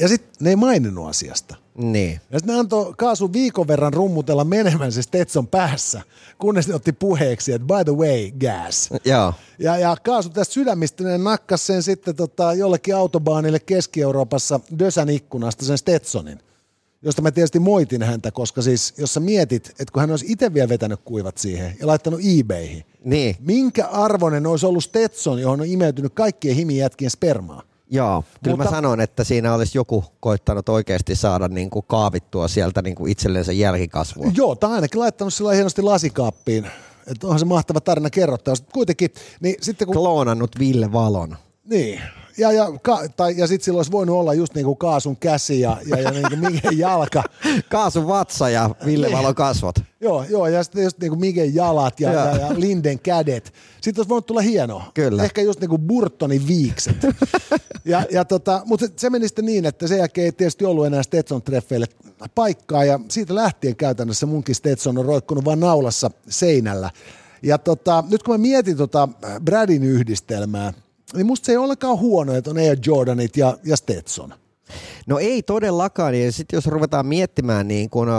[0.00, 1.54] Ja sitten ne ei maininnut asiasta.
[1.78, 2.20] Niin.
[2.30, 6.02] Ja sitten ne antoi Kaasun viikon verran rummutella menemään se Stetson päässä,
[6.38, 8.90] kunnes ne otti puheeksi, että by the way, gas.
[9.04, 9.34] Joo.
[9.58, 15.64] Ja, ja Kaasu tästä sydämistä ne nakkas sen sitten tota, jollekin autobaanille Keski-Euroopassa Dösän ikkunasta
[15.64, 16.40] sen Stetsonin,
[17.02, 20.54] josta mä tietysti moitin häntä, koska siis jos sä mietit, että kun hän olisi itse
[20.54, 23.36] vielä vetänyt kuivat siihen ja laittanut eBayhin, Niin.
[23.40, 27.62] minkä arvoinen olisi ollut Stetson, johon on imeytynyt kaikkien himijätkien spermaa?
[27.90, 32.48] Joo, kyllä Mutta- mä sanon, että siinä olisi joku koittanut oikeasti saada niin kuin kaavittua
[32.48, 34.26] sieltä niin kuin itsellensä jälkikasvua.
[34.36, 36.66] Joo, tai ainakin laittanut sillä hienosti lasikaappiin.
[37.06, 38.54] Että onhan se mahtava tarina kerrottava.
[38.54, 39.96] Sitten Kuitenkin, niin sitten kun...
[39.96, 41.36] Kloonannut Ville Valon.
[41.64, 42.00] Niin.
[42.38, 45.60] Ja, ja, ka, tai, ja sitten sillä olisi voinut olla just niin kuin Kaasun käsi
[45.60, 47.22] ja, ja, ja niin kuin Migen jalka.
[47.70, 49.18] Kaasun vatsa ja Ville Niin.
[49.18, 49.74] Valon kasvot.
[50.00, 53.52] Joo, joo, ja sitten just niin kuin Migen jalat ja, ja, ja Linden kädet.
[53.80, 54.82] Sitten olisi voinut tulla hieno.
[54.94, 55.24] Kyllä.
[55.24, 56.96] Ehkä just niin kuin Burtonin viikset.
[57.84, 61.02] ja, ja tota, mutta se meni sitten niin, että sen jälkeen ei tietysti ollut enää
[61.02, 61.86] Stetson-treffeille
[62.34, 66.90] paikkaa ja siitä lähtien käytännössä munkin Stetson on roikkunut vaan naulassa seinällä.
[67.42, 69.08] Ja tota, nyt kun mä mietin tota
[69.44, 70.72] Bradin yhdistelmää,
[71.14, 74.34] niin musta se ei ollenkaan huono, että on Air Jordanit ja, ja Stetson.
[75.06, 78.12] No ei todellakaan, ja sitten jos ruvetaan miettimään niin kuin, ö,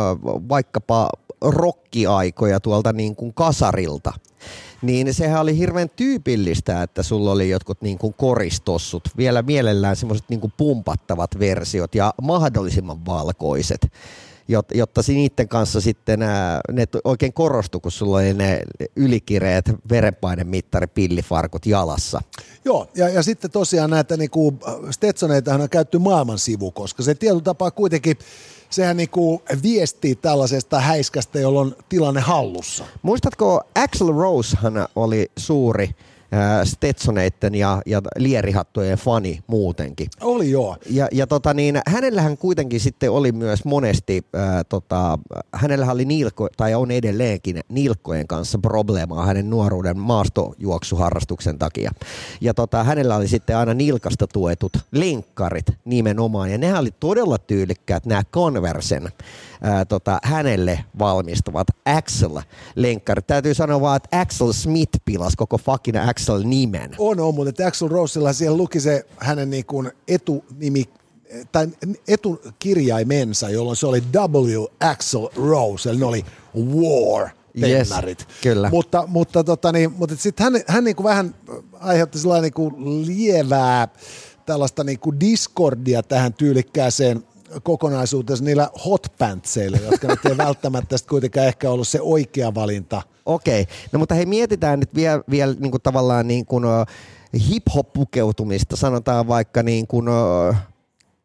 [0.49, 1.09] vaikkapa
[1.41, 4.13] rokkiaikoja tuolta niin kuin kasarilta,
[4.81, 10.29] niin sehän oli hirveän tyypillistä, että sulla oli jotkut niin kuin koristossut, vielä mielellään semmoiset
[10.29, 13.87] niin kuin pumpattavat versiot ja mahdollisimman valkoiset,
[14.47, 16.19] jotta niiden kanssa sitten
[16.71, 18.61] ne oikein korostui, kun sulla oli ne
[18.95, 22.21] ylikireet verenpainemittari pillifarkut jalassa.
[22.65, 24.53] Joo, ja, ja sitten tosiaan näitä niinku
[24.91, 28.17] Stetsoneitahan on käytetty maailman sivu, koska se tietyllä tapaa kuitenkin,
[28.69, 32.85] sehän niinku viestii tällaisesta häiskästä, jolla on tilanne hallussa.
[33.01, 36.14] Muistatko, Axel Rosehan oli suuri äh,
[36.63, 40.07] Stetsoneitten ja, ja lierihattujen fani muutenkin.
[40.21, 40.77] Oli joo.
[40.89, 45.19] Ja, ja tota niin, hänellähän kuitenkin sitten oli myös monesti, ää, tota,
[45.53, 51.91] hänellä oli nilko, tai on edelleenkin nilkkojen kanssa probleemaa hänen nuoruuden maastojuoksuharrastuksen takia.
[52.41, 58.05] Ja tota, hänellä oli sitten aina nilkasta tuetut lenkkarit nimenomaan, ja nehän oli todella tyylikkäät
[58.05, 59.09] nämä Conversen
[59.61, 63.27] ää, tota, hänelle valmistuvat Axel-lenkkarit.
[63.27, 66.95] Täytyy sanoa vaan, että Axel Smith pilasi koko fucking Axel-nimen.
[66.97, 70.83] On, on, mutta Axel Rosella siellä luki se hänen niin kuin etunimi
[71.51, 71.67] tai
[72.07, 74.63] etukirjaimensa, jolloin se oli W.
[74.79, 76.25] Axel Rose, eli ne oli
[76.55, 77.29] War
[77.61, 77.89] Yes,
[78.43, 78.69] kyllä.
[78.69, 81.35] Mutta, mutta, tota, niin, mutta sitten hän, hän niin kuin vähän
[81.73, 83.87] aiheutti sellainen niin kuin lievää
[84.45, 87.23] tällaista niin kuin discordia tähän tyylikkääseen
[87.63, 93.01] kokonaisuutensa niillä hotpantseilla, jotka nyt ei välttämättä kuitenkaan ehkä ollut se oikea valinta.
[93.25, 96.63] Okei, no mutta hei mietitään nyt vielä, vielä niin kuin tavallaan niin kuin,
[97.49, 100.55] hip-hop-pukeutumista, sanotaan vaikka niin kuin, uh,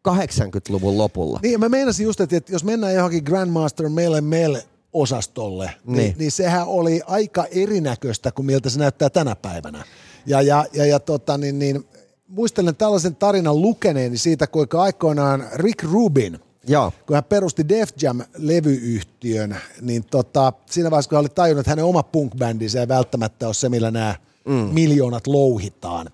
[0.09, 1.41] 80-luvun lopulla.
[1.43, 5.97] Niin, mä meinasin just, että että jos mennään johonkin Grandmaster Mele Mele osastolle, niin.
[5.97, 5.97] Niin.
[5.97, 9.85] Niin, niin sehän oli aika erinäköistä kuin miltä se näyttää tänä päivänä.
[10.27, 11.85] Ja, ja, ja, ja tota, niin, niin,
[12.31, 16.39] muistelen tällaisen tarinan lukeneeni siitä, kuinka aikoinaan Rick Rubin,
[16.69, 21.71] Joo, kun hän perusti Def Jam-levyyhtiön, niin tota, siinä vaiheessa, kun hän oli tajunnut, että
[21.71, 24.15] hänen oma punk-bändinsä ei välttämättä ole se, millä nämä
[24.45, 24.55] mm.
[24.55, 26.11] miljoonat louhitaan,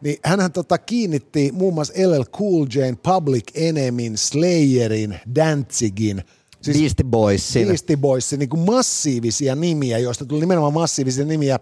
[0.00, 6.24] niin hänhän tota kiinnitti muun muassa LL Cool J'n, Public Enemyn, Slayerin, Danzigin,
[6.62, 7.66] siis Beastie Boysin.
[7.66, 11.58] Beastie Boysin niin kuin massiivisia nimiä, joista tuli nimenomaan massiivisia nimiä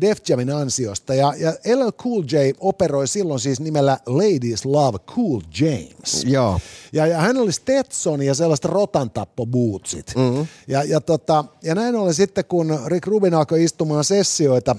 [0.00, 1.14] Def Jamin ansiosta.
[1.14, 6.24] Ja, ja LL Cool J operoi silloin siis nimellä Ladies Love Cool James.
[6.24, 6.60] Joo.
[6.92, 10.12] Ja, ja hän oli Stetson ja sellaiset rotantappobootsit.
[10.16, 10.46] Mm-hmm.
[10.68, 14.76] Ja, ja, tota, ja näin oli sitten, kun Rick Rubin alkoi istumaan sessioita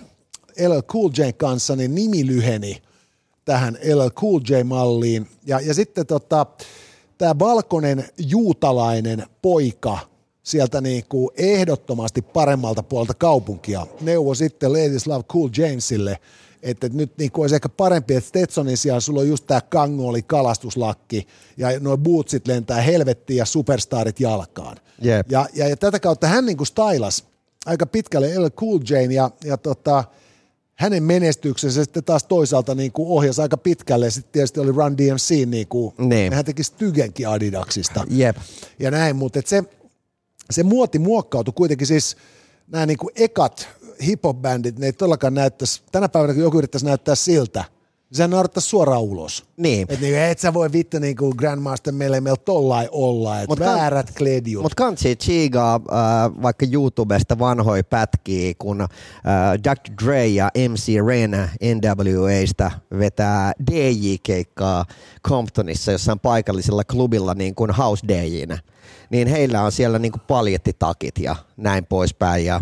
[0.67, 2.81] LL Cool J kanssa, niin nimi lyheni
[3.45, 5.27] tähän LL Cool J-malliin.
[5.45, 6.45] Ja, ja sitten tota,
[7.19, 9.99] tämä valkoinen juutalainen poika
[10.43, 16.19] sieltä niin kuin ehdottomasti paremmalta puolelta kaupunkia neuvoi sitten Ladies Love Cool Jamesille,
[16.63, 20.21] että nyt niin kuin olisi ehkä parempi, että Stetsonin sijaan sulla on just tämä kangooli
[20.21, 21.27] kalastuslakki
[21.57, 24.77] ja nuo bootsit lentää helvettiin ja superstarit jalkaan.
[25.01, 25.31] Jep.
[25.31, 27.23] Ja, ja, ja tätä kautta hän niin kuin stylas
[27.65, 30.03] aika pitkälle LL Cool Jane ja, ja tota,
[30.79, 34.11] hänen menestyksensä sitten taas toisaalta niin kuin ohjasi aika pitkälle.
[34.11, 36.33] Sitten tietysti oli Run DMC, niin kuin, Niin.
[36.33, 38.37] hän teki Stygenkin Adidaksista Jep.
[38.79, 39.63] ja näin, mutta se,
[40.51, 42.17] se muoti muokkautui kuitenkin siis
[42.67, 43.67] nämä niin kuin ekat
[44.05, 47.63] hip-hop-bändit, ne ei todellakaan näyttäisi, tänä päivänä kun joku yrittäisi näyttää siltä,
[48.11, 49.45] Sehän naurattaisi suoraan ulos.
[49.57, 49.85] Niin.
[49.89, 53.75] Et niin, et sä voi vittu niinku Grandmaster meille meillä tollai olla, että Mut kan-
[53.75, 54.63] väärät kledjut.
[54.63, 58.87] Mutta kansi chigaa äh, vaikka YouTubesta vanhoja pätkiä, kun äh,
[59.63, 60.05] Dr.
[60.05, 64.85] Dre ja MC Ren NWAstä vetää DJ-keikkaa
[65.27, 68.57] Comptonissa jossain paikallisella klubilla niin kuin house DJinä.
[69.09, 72.45] Niin heillä on siellä niin kuin paljettitakit ja näin poispäin.
[72.45, 72.61] Ja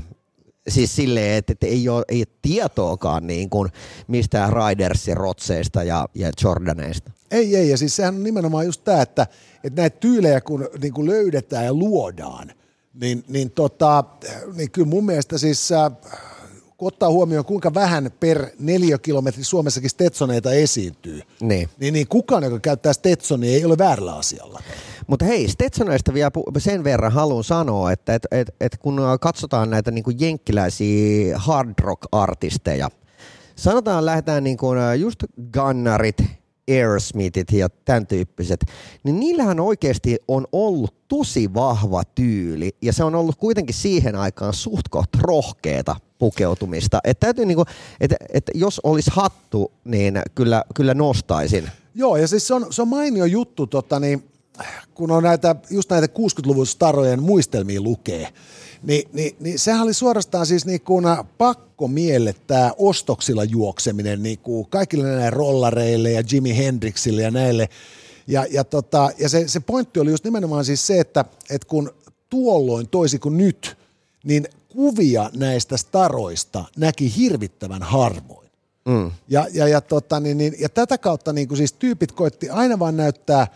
[0.68, 3.70] siis silleen, että, että ei, ole, ei ole tietoakaan niin kuin
[4.08, 7.12] mistään Ridersin rotseista ja, ja Jordaneista.
[7.32, 9.28] Ei, ei, ja siis sehän on nimenomaan just tämä, että,
[9.64, 12.52] että näitä tyylejä kun niin kuin löydetään ja luodaan,
[13.02, 14.04] niin, niin, tota,
[14.56, 15.92] niin kyllä mun mielestä siis äh,
[16.78, 21.70] kun ottaa huomioon, kuinka vähän per neliökilometri Suomessakin Stetsoneita esiintyy, Niin.
[21.80, 24.60] niin, niin kukaan, joka käyttää Stetsonia, ei ole väärällä asialla.
[25.08, 29.92] Mutta hei, Stetsoneista vielä sen verran haluan sanoa, että et, et, et kun katsotaan näitä
[29.92, 32.90] niinku jenkkiläisiä hard rock artisteja,
[33.56, 36.18] sanotaan lähdetään niinku just Gunnarit,
[36.70, 38.60] Aerosmithit ja tämän tyyppiset,
[39.04, 44.54] niin niillähän oikeasti on ollut tosi vahva tyyli ja se on ollut kuitenkin siihen aikaan
[44.54, 44.86] suht
[45.22, 47.00] rohkeeta pukeutumista.
[47.04, 47.66] Että täytyy niinku,
[48.00, 51.70] että et jos olisi hattu, niin kyllä, kyllä nostaisin.
[51.96, 54.24] Joo, ja siis se on, se on mainio juttu, tota, niin,
[54.94, 58.28] kun on näitä, just näitä 60-luvun starojen muistelmia lukee,
[58.84, 61.06] niin, niin, niin sehän oli suorastaan siis niin kuin
[61.38, 67.70] pakko miellettää ostoksilla juokseminen niin kuin kaikille näille rollareille ja Jimi Hendrixille ja näille.
[68.28, 71.92] Ja, ja, tota, ja se, se pointti oli just nimenomaan siis se, että, että kun
[72.30, 73.78] tuolloin toisi kuin nyt,
[74.24, 78.50] niin kuvia näistä staroista näki hirvittävän harvoin.
[78.88, 79.12] Mm.
[79.28, 82.80] Ja, ja, ja, tota, niin, niin, ja tätä kautta niin kuin siis tyypit koitti aina
[82.80, 83.48] vaan näyttää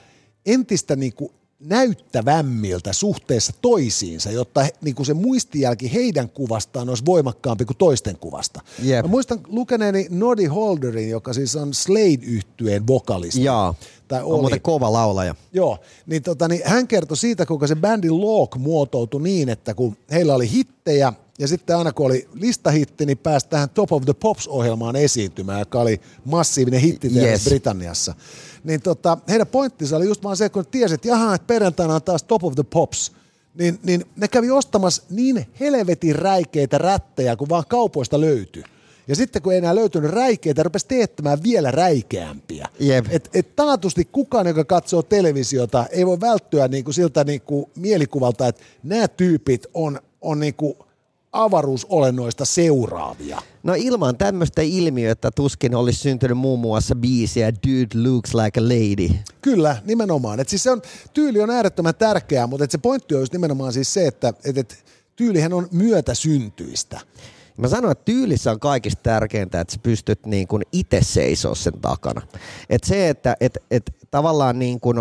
[0.45, 1.31] entistä niin kuin
[1.65, 8.17] näyttävämmiltä suhteessa toisiinsa, jotta he, niin kuin se muistijälki heidän kuvastaan olisi voimakkaampi kuin toisten
[8.17, 8.61] kuvasta.
[8.83, 9.05] Jep.
[9.05, 13.43] Mä muistan lukeneeni Noddy Holderin, joka siis on Slade-yhtyeen vokalisti.
[13.43, 13.73] Jaa,
[14.07, 14.41] Tai on oli.
[14.41, 15.35] muuten kova laulaja.
[15.53, 19.97] Joo, niin, tota, niin hän kertoi siitä, kuinka se bändin Look muotoutui niin, että kun
[20.11, 24.13] heillä oli hittejä, ja sitten aina kun oli listahitti, niin pääsi tähän Top of the
[24.13, 27.43] Pops-ohjelmaan esiintymään, joka oli massiivinen hitti Yes.
[27.43, 28.15] Britanniassa.
[28.63, 31.95] Niin tota, heidän pointtinsa oli just vaan se, kun ne tiesi, että jaha, että perjantaina
[31.95, 33.11] on taas Top of the Pops,
[33.53, 38.63] niin, niin ne kävi ostamassa niin helvetin räikeitä rättejä, kun vaan kaupoista löytyi.
[39.07, 42.67] Ja sitten kun ei enää löytynyt räikeitä, rupesi teettämään vielä räikeämpiä.
[42.79, 43.05] Jep.
[43.09, 48.63] Et, et taatusti kukaan, joka katsoo televisiota, ei voi välttyä niinku siltä niinku mielikuvalta, että
[48.83, 50.77] nämä tyypit on, on niinku
[51.31, 53.41] avaruusolennoista seuraavia.
[53.63, 59.09] No ilman tämmöistä ilmiötä tuskin olisi syntynyt muun muassa biisiä Dude Looks Like a Lady.
[59.41, 60.39] Kyllä, nimenomaan.
[60.39, 60.81] Et siis se on,
[61.13, 64.57] tyyli on äärettömän tärkeää, mutta et se pointti on just nimenomaan siis se, että et,
[64.57, 64.83] et,
[65.15, 66.99] tyylihän on myötäsyntyistä.
[67.57, 71.73] Mä sanoin, että tyylissä on kaikista tärkeintä, että sä pystyt niin kuin itse seisoo sen
[71.81, 72.21] takana.
[72.69, 74.97] Et se, että et, et tavallaan niin kuin,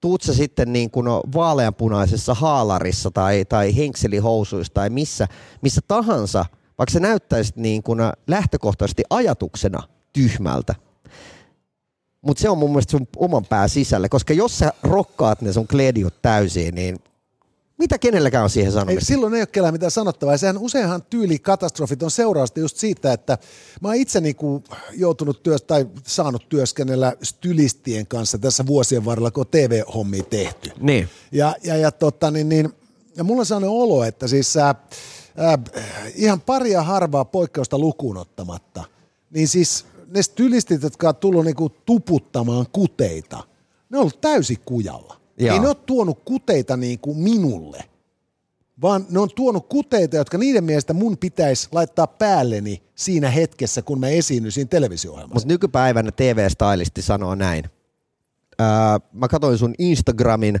[0.00, 5.28] tuut sä sitten niin kuin vaaleanpunaisessa haalarissa tai, tai henkselihousuissa tai missä,
[5.62, 6.44] missä tahansa,
[6.78, 9.82] vaikka sä näyttäisit niin kuin lähtökohtaisesti ajatuksena
[10.12, 10.74] tyhmältä,
[12.20, 15.68] mutta se on mun mielestä sun oman pää sisällä, koska jos sä rokkaat ne sun
[15.68, 16.98] kledjut täysin, niin
[17.78, 19.04] mitä kenelläkään on siihen Ei, sanomista?
[19.04, 20.34] silloin ei ole kellään mitään sanottavaa.
[20.34, 23.38] Ja sehän useinhan tyylikatastrofit on seurausta just siitä, että
[23.80, 29.40] mä oon itse niinku joutunut työs, tai saanut työskennellä stylistien kanssa tässä vuosien varrella, kun
[29.40, 30.70] on TV-hommia tehty.
[30.80, 31.08] Niin.
[31.32, 32.72] Ja, ja, ja, totta, niin, niin,
[33.16, 34.74] ja mulla on sellainen olo, että siis ää,
[35.36, 35.58] ää,
[36.14, 38.84] ihan paria harvaa poikkeusta lukuun ottamatta,
[39.30, 43.36] niin siis ne stylistit, jotka on tullut niinku tuputtamaan kuteita,
[43.90, 45.20] ne on ollut täysin kujalla.
[45.38, 45.54] Joo.
[45.54, 47.84] Ei ne ole tuonut kuteita niin kuin minulle,
[48.82, 54.00] vaan ne on tuonut kuteita, jotka niiden mielestä mun pitäisi laittaa päälleni siinä hetkessä, kun
[54.00, 55.34] mä esiinnyn siinä televisio-ohjelmassa.
[55.34, 57.64] Mutta nykypäivänä TV-stylisti sanoo näin.
[58.60, 58.66] Öö,
[59.12, 60.56] mä katsoin sun Instagramin,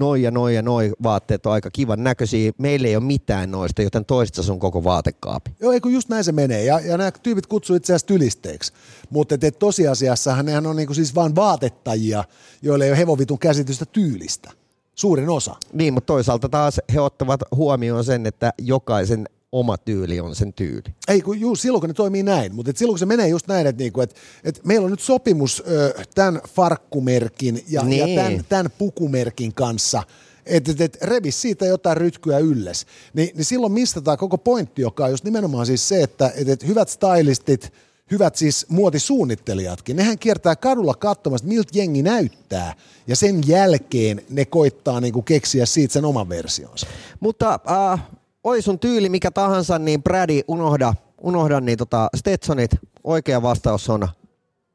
[0.00, 2.52] noi ja noi ja noi vaatteet on aika kivan näköisiä.
[2.58, 5.50] Meillä ei ole mitään noista, joten toistat sun koko vaatekaapi.
[5.60, 6.64] Joo, eikö just näin se menee.
[6.64, 8.72] Ja, ja nämä tyypit kutsuu itse asiassa tylisteiksi.
[9.10, 12.24] Mutta et, et tosiasiassahan nehän on niinku siis vain vaatettajia,
[12.62, 14.50] joilla ei ole hevovitun käsitystä tyylistä.
[14.94, 15.56] Suurin osa.
[15.72, 20.94] Niin, mutta toisaalta taas he ottavat huomioon sen, että jokaisen oma tyyli on sen tyyli.
[21.08, 23.46] Ei, kun juu, silloin kun ne toimii näin, mutta et silloin kun se menee just
[23.48, 28.16] näin, että niinku, et, et meillä on nyt sopimus ö, tämän farkkumerkin ja, Niin.
[28.16, 30.02] ja tämän, tämän pukumerkin kanssa,
[30.46, 32.86] että et, et revi siitä jotain rytkyä ylles.
[33.14, 36.66] Ni, niin silloin mistataan koko pointti, joka on just nimenomaan siis se, että et, et
[36.66, 37.72] hyvät stylistit,
[38.10, 42.74] hyvät siis muotisuunnittelijatkin, nehän kiertää kadulla katsomassa, miltä jengi näyttää,
[43.06, 46.86] ja sen jälkeen ne koittaa niinku keksiä siitä sen oman versionsa.
[47.20, 47.60] Mutta
[47.92, 48.02] äh,
[48.44, 52.70] oli sun tyyli mikä tahansa, niin Brady, unohda, unohda niin tota Stetsonit.
[53.04, 54.08] Oikea vastaus on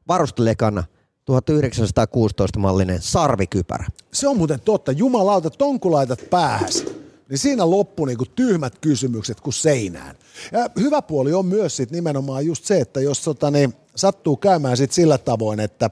[0.08, 0.84] varustelekana
[1.24, 3.86] 1916 mallinen sarvikypärä.
[4.12, 4.92] Se on muuten totta.
[4.92, 6.84] Jumalauta, ton kun laitat päähäs,
[7.28, 10.16] niin siinä loppu niinku tyhmät kysymykset kuin seinään.
[10.52, 14.76] Ja hyvä puoli on myös sit nimenomaan just se, että jos tota, niin, sattuu käymään
[14.76, 15.90] sit sillä tavoin, että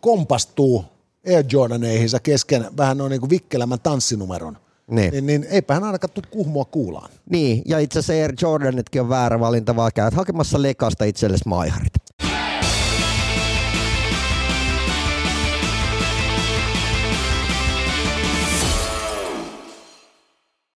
[0.00, 0.84] kompastuu
[1.26, 4.58] Air Jordaneihinsa kesken vähän noin niinku vikkelämän tanssinumeron,
[4.92, 5.12] Niin.
[5.12, 7.10] niin, niin eipä hän ainakaan tuu kuhmua kuulaan.
[7.30, 11.92] Niin, ja itse asiassa Air Jordanitkin on väärä valinta, vaan käyt hakemassa lekasta itsellesi maiharit.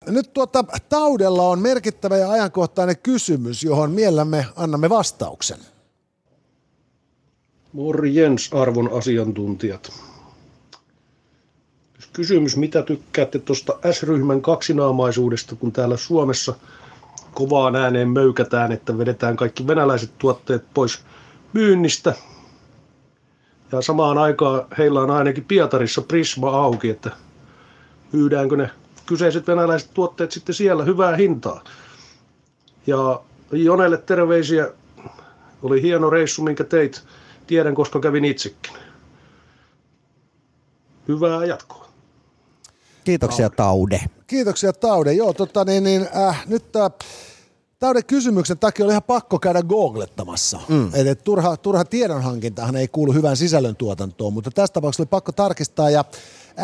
[0.06, 5.58] Nyt tuota, Taudella on merkittävä ja ajankohtainen kysymys, johon mielellämme annamme vastauksen.
[7.72, 10.05] Morjens arvon asiantuntijat.
[12.16, 16.54] Kysymys, mitä tykkäätte tuosta S-ryhmän kaksinaamaisuudesta, kun täällä Suomessa
[17.34, 21.00] kovaan ääneen möykätään, että vedetään kaikki venäläiset tuotteet pois
[21.52, 22.14] myynnistä.
[23.72, 27.10] Ja samaan aikaan heillä on ainakin Pietarissa Prisma auki, että
[28.12, 28.70] myydäänkö ne
[29.06, 31.64] kyseiset venäläiset tuotteet sitten siellä hyvää hintaa.
[32.86, 33.20] Ja
[33.52, 34.70] Jonelle terveisiä.
[35.62, 37.02] Oli hieno reissu, minkä teit.
[37.46, 38.72] Tiedän, koska kävin itsekin.
[41.08, 41.85] Hyvää jatkoa.
[43.06, 44.00] Kiitoksia Taude.
[44.26, 45.12] Kiitoksia Taude.
[45.12, 46.90] Joo, tota, niin, niin, äh, nyt äh,
[47.78, 50.60] Tauden kysymyksen takia oli ihan pakko käydä googlettamassa.
[50.68, 50.90] Mm.
[50.94, 55.90] Et, et turha, turha tiedonhankintahan ei kuulu hyvään sisällöntuotantoon, mutta tässä tapauksessa oli pakko tarkistaa
[55.90, 56.04] ja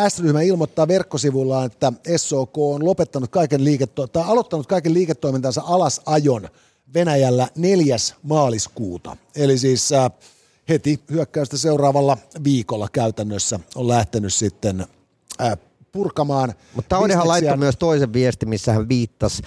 [0.09, 6.49] S-ryhmä ilmoittaa verkkosivullaan, että SOK on lopettanut kaiken liiketo- tai aloittanut kaiken liiketoimintansa alasajon
[6.95, 7.97] Venäjällä 4.
[8.23, 9.17] maaliskuuta.
[9.37, 10.11] Eli siis äh,
[10.69, 14.87] heti hyökkäystä seuraavalla viikolla käytännössä on lähtenyt sitten
[15.41, 15.59] äh,
[15.93, 16.53] purkamaan.
[16.75, 19.43] Mutta Taudehan laittoi myös toisen viesti, missä hän viittasi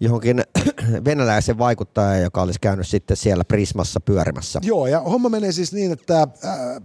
[0.00, 0.44] johonkin
[1.04, 4.60] venäläisen vaikuttajan, joka olisi käynyt sitten siellä Prismassa pyörimässä.
[4.62, 6.82] Joo, ja homma menee siis niin, että äh,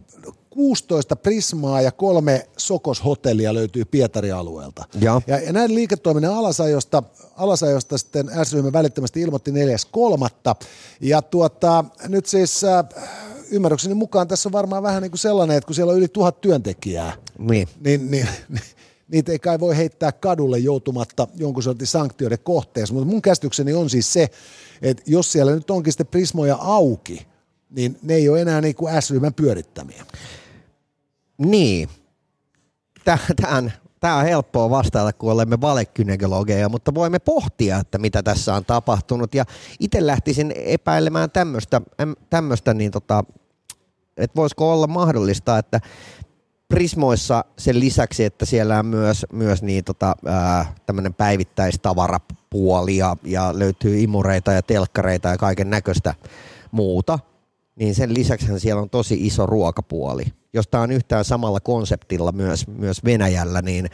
[0.50, 4.86] 16 Prismaa ja kolme Sokos-hotellia löytyy Pietarin alueelta.
[5.02, 5.22] Joo.
[5.28, 7.04] Ja, ja näiden liiketoiminnan alasajosta,
[7.38, 10.66] alasajosta sitten S-ryhmä välittömästi ilmoitti 4.3.
[11.02, 12.86] Ja tuota, nyt siis äh,
[13.52, 16.42] ymmärrykseni mukaan tässä on varmaan vähän niin kuin sellainen, että kun siellä on yli tuhat
[16.42, 17.68] työntekijää, Niin.
[17.84, 18.28] niin, niin,
[19.08, 22.94] niitä ei kai voi heittää kadulle joutumatta jonkun sortin sanktioiden kohteeksi.
[22.94, 24.30] Mutta mun käsitykseni on siis se,
[24.82, 27.28] että jos siellä nyt onkin sitten prismoja auki,
[27.70, 30.06] niin ne ei ole enää niin kuin S-ryhmän pyörittämiä.
[31.38, 31.90] Niin.
[33.06, 38.66] Tähän, tämä on helppoa vastata, kun olemme valekynekologeja, mutta voimme pohtia, että mitä tässä on
[38.66, 39.36] tapahtunut.
[39.36, 39.46] Ja
[39.80, 43.24] itse lähtisin epäilemään tämmöistä, äm, tämmöistä niin tota,
[44.18, 45.82] että voisiko olla mahdollista, että
[46.68, 50.16] Prismoissa sen lisäksi, että siellä on myös, myös niin tota,
[50.86, 56.14] tämmöinen päivittäistavarapuoli ja, ja löytyy imureita ja telkkareita ja kaiken näköistä
[56.72, 57.20] muuta,
[57.76, 60.26] niin sen lisäksi siellä on tosi iso ruokapuoli.
[60.54, 63.90] Jos tämä on yhtään samalla konseptilla myös, myös Venäjällä, niin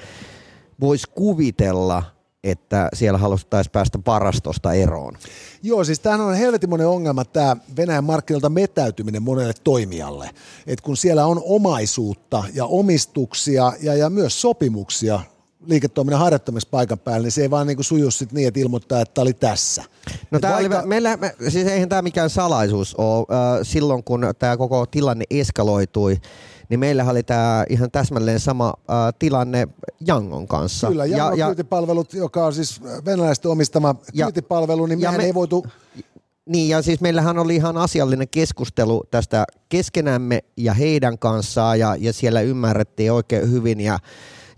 [0.79, 2.03] voisi kuvitella,
[2.43, 5.17] että siellä haluttaisiin päästä varastosta eroon.
[5.63, 10.30] Joo, siis tämähän on helvetimoinen ongelma tämä Venäjän markkinoilta metäytyminen monelle toimijalle.
[10.67, 15.19] Et kun siellä on omaisuutta ja omistuksia ja, ja myös sopimuksia
[15.65, 19.23] liiketoiminnan harjoittamispaikan päällä, niin se ei vaan niin suju sit niin, että ilmoittaa, että tämä
[19.23, 19.84] oli tässä.
[20.32, 23.25] No Et tää vaikka- oli, meillä, me, siis eihän tämä mikään salaisuus ole.
[23.63, 26.21] Silloin kun tämä koko tilanne eskaloitui,
[26.71, 29.67] niin meillähän oli tämä ihan täsmälleen sama äh, tilanne
[30.07, 30.88] Jangon kanssa.
[30.88, 35.34] Kyllä, ja, ja kyytipalvelut, joka on siis venäläisten omistama Ja- kyytipalvelu, niin mehän me- ei
[35.34, 35.65] voitu...
[36.45, 42.13] Niin, ja siis meillähän oli ihan asiallinen keskustelu tästä keskenämme ja heidän kanssaan, ja, ja
[42.13, 43.99] siellä ymmärrettiin oikein hyvin ja,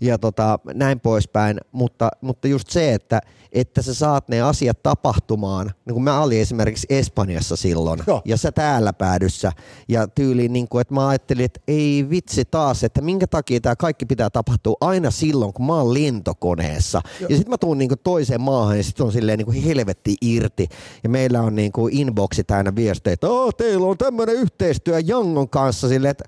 [0.04, 3.20] ja tota, näin poispäin, mutta, mutta just se, että,
[3.52, 8.22] että sä saat ne asiat tapahtumaan, niin kuin mä olin esimerkiksi Espanjassa silloin, Joo.
[8.24, 9.52] ja sä täällä päädyssä,
[9.88, 13.76] ja tyyliin, niin kuin, että mä ajattelin, että ei vitsi taas, että minkä takia tämä
[13.76, 17.28] kaikki pitää tapahtua aina silloin, kun mä oon lentokoneessa, Joo.
[17.28, 20.16] ja sitten mä tuun niin kuin toiseen maahan, ja sitten on silleen niin kuin helvetti
[20.20, 20.68] irti,
[21.02, 25.48] ja meillä on niin kuin inboxit aina viestejä, että oh, teillä on tämmöinen yhteistyö Jangon
[25.48, 26.24] kanssa, silleen, että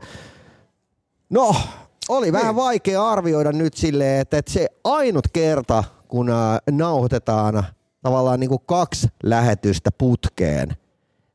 [1.30, 1.56] no,
[2.08, 2.56] oli vähän Niin.
[2.56, 6.36] vaikea arvioida nyt silleen, että, että se ainut kerta, kun äh,
[6.70, 7.64] nauhoitetaan
[8.02, 10.68] tavallaan niin kuin kaksi lähetystä putkeen,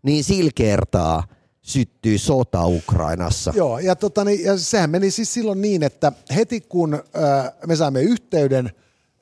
[0.03, 1.23] niin sillä kertaa
[1.62, 3.53] syttyi sota Ukrainassa.
[3.55, 7.75] Joo, ja, tota, niin, ja sehän meni siis silloin niin, että heti kun äh, me
[7.75, 8.65] saimme yhteyden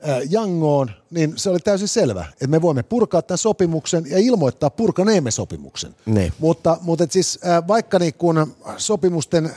[0.08, 4.70] äh, Jangoon, niin se oli täysin selvä, että me voimme purkaa tämän sopimuksen ja ilmoittaa
[4.70, 5.94] purkaneemme sopimuksen.
[6.06, 6.32] Niin.
[6.38, 9.50] Mutta, mutta et siis äh, vaikka niin kun sopimusten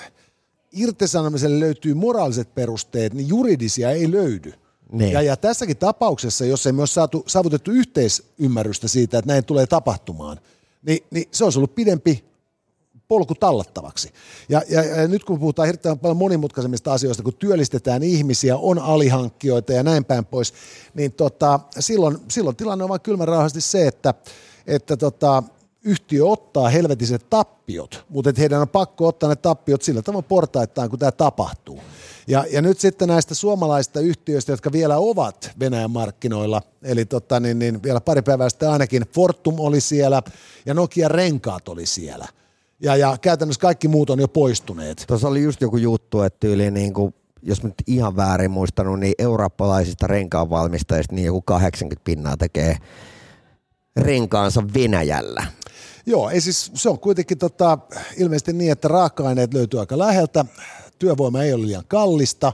[0.74, 4.54] irtisanomiselle löytyy moraaliset perusteet, niin juridisia ei löydy.
[4.92, 5.12] Niin.
[5.12, 10.40] Ja, ja tässäkin tapauksessa, jos ei myös saatu, saavutettu yhteisymmärrystä siitä, että näin tulee tapahtumaan,
[10.88, 12.24] niin, niin se olisi ollut pidempi
[13.08, 14.14] polku tallattavaksi.
[14.50, 19.74] Ja, ja, ja nyt kun puhutaan hirveän paljon monimutkaisemmista asioista, kun työllistetään ihmisiä, on alihankkijoita
[19.74, 20.54] ja näin päin pois,
[20.94, 24.14] niin tota, silloin, silloin tilanne on vain kylmän rauhasti se, että,
[24.68, 25.44] että tota,
[25.84, 30.90] yhtiö ottaa helvetiset tappiot, mutta että heidän on pakko ottaa ne tappiot sillä tavalla portaittain,
[30.90, 31.80] kun tämä tapahtuu.
[32.28, 37.60] Ja, ja nyt sitten näistä suomalaisista yhtiöistä, jotka vielä ovat Venäjän markkinoilla, eli tota, niin,
[37.60, 40.22] niin vielä pari päivää sitten ainakin Fortum oli siellä
[40.66, 42.28] ja Nokia Renkaat oli siellä.
[42.80, 45.04] Ja, ja käytännössä kaikki muut on jo poistuneet.
[45.08, 49.14] Tuossa oli just joku juttu, että yli niin kuin, jos nyt ihan väärin muistanut, niin
[49.18, 52.78] eurooppalaisista renkaanvalmistajista niin joku 80 pinnaa tekee
[53.98, 55.46] renkaansa Venäjällä.
[56.06, 57.78] Joo, ei siis, se on kuitenkin tota,
[58.18, 60.46] ilmeisesti niin, että raaka-aineet löytyy aika läheltä,
[61.00, 62.54] työvoima ei ole liian kallista,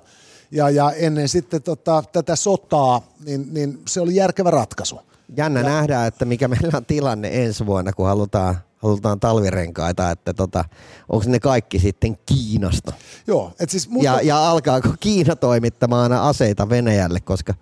[0.51, 4.99] ja, ja ennen sitten tota, tätä sotaa, niin, niin se oli järkevä ratkaisu.
[5.37, 10.33] Jännä Ja- nähdä, että mikä meillä on tilanne ensi vuonna, kun halutaan, halutaan talvirenkaita, että
[10.33, 10.65] tota,
[11.09, 12.93] onko ne kaikki sitten Kiinasta.
[13.27, 17.53] Joo, et siis musta, Ja, ja alkaako Kiina toimittamaan aseita Venäjälle, koska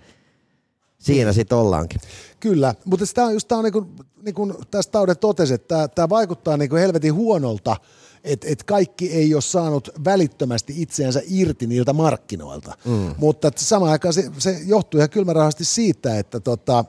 [0.97, 2.01] siinä sitten ollaankin.
[2.39, 3.85] Kyllä, mutta tämä on just tämä on niin kuin,
[4.21, 7.75] niin kuin tässä Taude totesi, että tämä, tämä vaikuttaa niin kuin helvetin huonolta,
[8.23, 12.77] että et kaikki ei ole saanut välittömästi itseänsä irti niiltä markkinoilta.
[12.85, 13.15] Mm.
[13.17, 16.85] Mutta että samaan aikaan se, se johtuu ihan kylmärahasti siitä, että tota,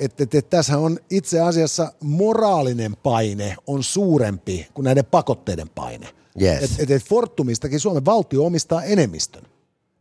[0.00, 6.08] että et, et tässä on itse asiassa moraalinen paine on suurempi kuin näiden pakotteiden paine.
[6.42, 6.62] Yes.
[6.62, 9.42] Et, et, et Fortumistakin Suomen valtio omistaa enemmistön.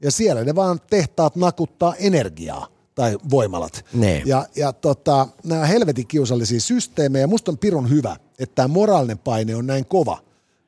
[0.01, 2.67] Ja siellä ne vaan tehtaat nakuttaa energiaa
[2.99, 3.85] tai voimalat.
[3.93, 4.23] Ne.
[4.25, 7.27] Ja, ja tota, nämä helvetin kiusallisia systeemejä.
[7.27, 10.17] Musta on pirun hyvä, että tämä moraalinen paine on näin kova,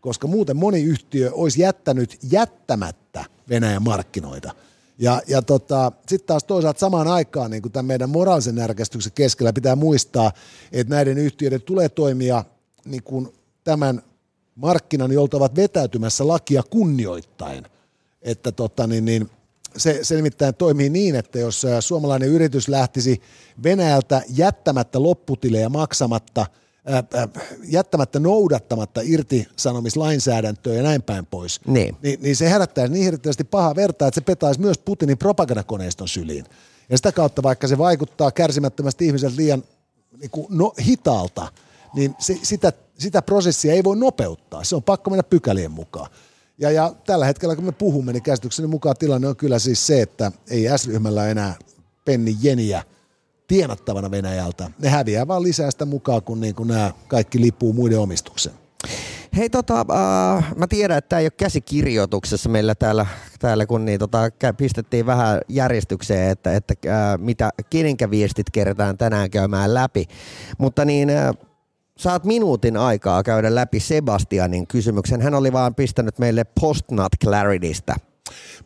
[0.01, 4.51] koska muuten moni yhtiö olisi jättänyt jättämättä Venäjän markkinoita.
[4.97, 9.53] Ja, ja tota, sitten taas toisaalta samaan aikaan niin kuin tämän meidän moraalisen närkästyksen keskellä
[9.53, 10.31] pitää muistaa,
[10.71, 12.45] että näiden yhtiöiden tulee toimia
[12.85, 14.01] niin kuin tämän
[14.55, 17.65] markkinan, jolta ovat vetäytymässä lakia kunnioittain.
[18.21, 19.29] Että tota, niin, niin,
[19.77, 23.21] se, se nimittäin toimii niin, että jos ä, suomalainen yritys lähtisi
[23.63, 26.45] Venäjältä jättämättä lopputilejä maksamatta,
[26.93, 27.27] ä, ä,
[27.63, 31.97] jättämättä noudattamatta irtisanomislainsäädäntöä ja näin päin pois, Niin.
[32.03, 36.45] niin, niin se herättäisi niin hirveästi pahaa vertaa, että se petaisi myös Putinin propagandakoneiston syliin.
[36.89, 39.63] Ja sitä kautta, vaikka se vaikuttaa kärsimättömästi ihmiseltä liian
[40.19, 41.47] niin kuin, no, hitaalta,
[41.95, 44.63] niin se, sitä, sitä prosessia ei voi nopeuttaa.
[44.63, 46.09] Se on pakko mennä pykälien mukaan.
[46.61, 50.01] Ja, ja tällä hetkellä, kun me puhumme, niin käsitykseni mukaan tilanne on kyllä siis se,
[50.01, 51.55] että ei S-ryhmällä enää
[52.05, 52.83] penni jeniä
[53.47, 54.71] tienattavana Venäjältä.
[54.79, 58.55] Ne häviää vaan lisää sitä mukaan, kun niin kuin nämä kaikki lipuu muiden omistukseen.
[59.37, 59.85] Hei tota,
[60.37, 63.05] äh, mä tiedän, että tämä ei ole käsikirjoituksessa meillä täällä,
[63.39, 64.19] täällä kun niin, tota,
[64.57, 70.05] pistettiin vähän järjestykseen, että, että äh, mitä kenenkä viestit kerätään tänään käymään läpi.
[70.57, 71.29] Mutta niin, äh,
[71.97, 75.21] saat minuutin aikaa käydä läpi Sebastianin kysymyksen.
[75.21, 77.95] Hän oli vaan pistänyt meille Postnut Claritystä.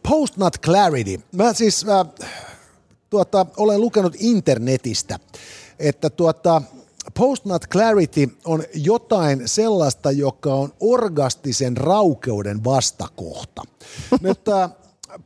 [0.09, 1.21] Postnut Clarity.
[1.31, 2.27] Mä siis äh,
[3.09, 5.19] tuota, olen lukenut internetistä,
[5.79, 6.61] että tuota,
[7.13, 13.61] Postnut Clarity on jotain sellaista, joka on orgastisen raukeuden vastakohta.
[14.21, 14.71] Nyt äh,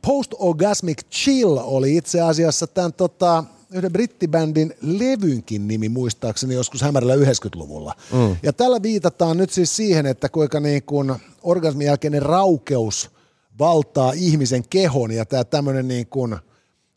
[0.06, 7.94] Post-Orgasmic Chill oli itse asiassa tämän tota, yhden brittibändin levynkin nimi muistaakseni joskus hämärällä 90-luvulla.
[8.12, 8.36] Mm.
[8.42, 13.10] Ja tällä viitataan nyt siis siihen, että kuinka niin kuin orgasmin jälkeinen raukeus
[13.58, 16.36] valtaa ihmisen kehon ja tämä tämmöinen niin kuin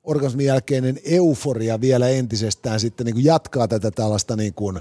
[0.04, 4.80] orgasmin jälkeinen euforia vielä entisestään sitten niin kuin jatkaa tätä tällaista niin kuin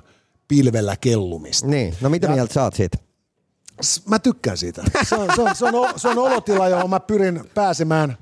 [0.49, 1.67] pilvellä kellumista.
[1.67, 2.99] Niin, no mitä Ja- mieltä sä oot siitä?
[4.07, 4.83] Mä tykkään siitä.
[5.09, 8.17] Se on, se on, se on, se on olotila, johon mä pyrin pääsemään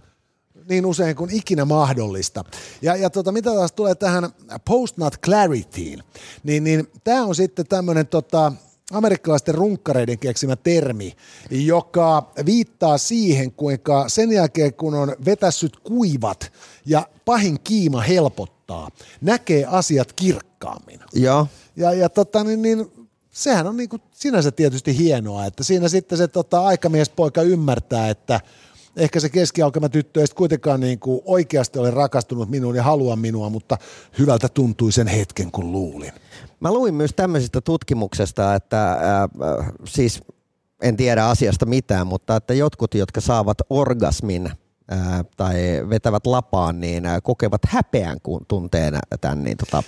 [0.70, 2.44] niin usein kuin ikinä mahdollista.
[2.82, 4.30] Ja, ja tota, mitä taas tulee tähän
[4.64, 6.02] postnut clarityin,
[6.42, 8.52] niin, niin tämä on sitten tämmöinen tota,
[8.92, 11.12] amerikkalaisten runkkareiden keksimä termi,
[11.50, 16.52] joka viittaa siihen, kuinka sen jälkeen kun on vetässyt kuivat
[16.86, 18.88] ja pahin kiima helpottaa,
[19.20, 21.00] näkee asiat kirkkaammin.
[21.12, 21.46] Joo.
[21.76, 26.18] Ja, ja tota, niin, niin, sehän on niin kuin sinänsä tietysti hienoa, että siinä sitten
[26.18, 28.40] se tota, aikamiespoika ymmärtää, että
[28.96, 33.50] ehkä se keskialkama tyttö ei kuitenkaan niin kuin oikeasti ole rakastunut minuun ja halua minua,
[33.50, 33.78] mutta
[34.18, 36.12] hyvältä tuntui sen hetken, kun luulin.
[36.60, 38.98] Mä luin myös tämmöisestä tutkimuksesta, että äh,
[39.84, 40.22] siis
[40.82, 45.54] en tiedä asiasta mitään, mutta että jotkut, jotka saavat orgasmin äh, tai
[45.90, 48.18] vetävät lapaan, niin äh, kokevat häpeän
[48.48, 49.44] tunteen tämän.
[49.44, 49.82] Niin, tota,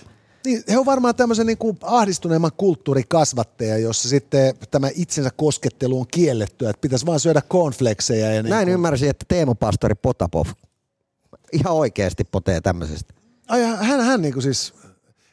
[0.47, 6.07] Niin, he on varmaan tämmöisen niin kuin ahdistuneemman kulttuurikasvattaja, jossa sitten tämä itsensä koskettelu on
[6.11, 8.33] kiellettyä, että pitäisi vaan syödä cornflakseja.
[8.33, 10.47] Ja niin näin kuin, ymmärsin, että Teemu Pastori Potapov
[11.53, 13.15] ihan oikeasti potee tämmöisestä.
[13.49, 14.75] Ai, hän, hän niin kuin siis,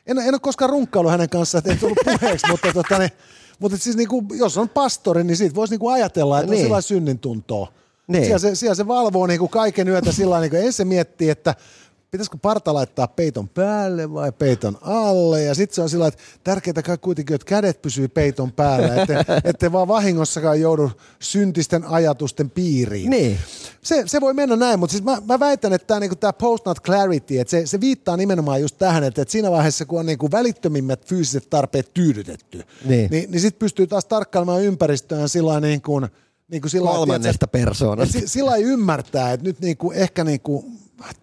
[0.07, 3.12] en, en ole koskaan runkkaillut hänen kanssaan, että ei tullut puheeksi, mutta, tota, niin,
[3.60, 6.51] Mutta siis niinku, jos on pastori, niin siitä voisi niinku ajatella, että niin.
[6.51, 6.66] on Niin.
[6.66, 7.74] sellainen synnin tuntoa.
[8.07, 8.24] Niin.
[8.24, 11.55] Siellä, se, siellä se valvoo niinku kaiken yötä sillä tavalla, niin se miettii, että
[12.12, 15.43] pitäisikö parta laittaa peiton päälle vai peiton alle.
[15.43, 19.26] Ja sitten se on sillä että tärkeää kai kuitenkin, että kädet pysyy peiton päällä, että
[19.49, 23.10] ette vaan vahingossakaan joudu syntisten ajatusten piiriin.
[23.10, 23.38] Niin.
[23.82, 26.82] Se, se voi mennä näin, mutta siis mä, mä väitän, että tämä niinku, tää post-not
[26.82, 30.32] clarity, että se, se viittaa nimenomaan just tähän, että, että siinä vaiheessa, kun on niinku
[30.32, 33.12] välittömimmät fyysiset tarpeet tyydytetty, Niin.
[33.12, 36.07] niin, niin sitten pystyy taas tarkkailemaan ympäristöään sillä niin kuin,
[36.51, 38.20] niin kuin sillä Kolmannesta persoonasta.
[38.26, 40.66] sillä ei ymmärtää, että nyt niinku, ehkä niinku,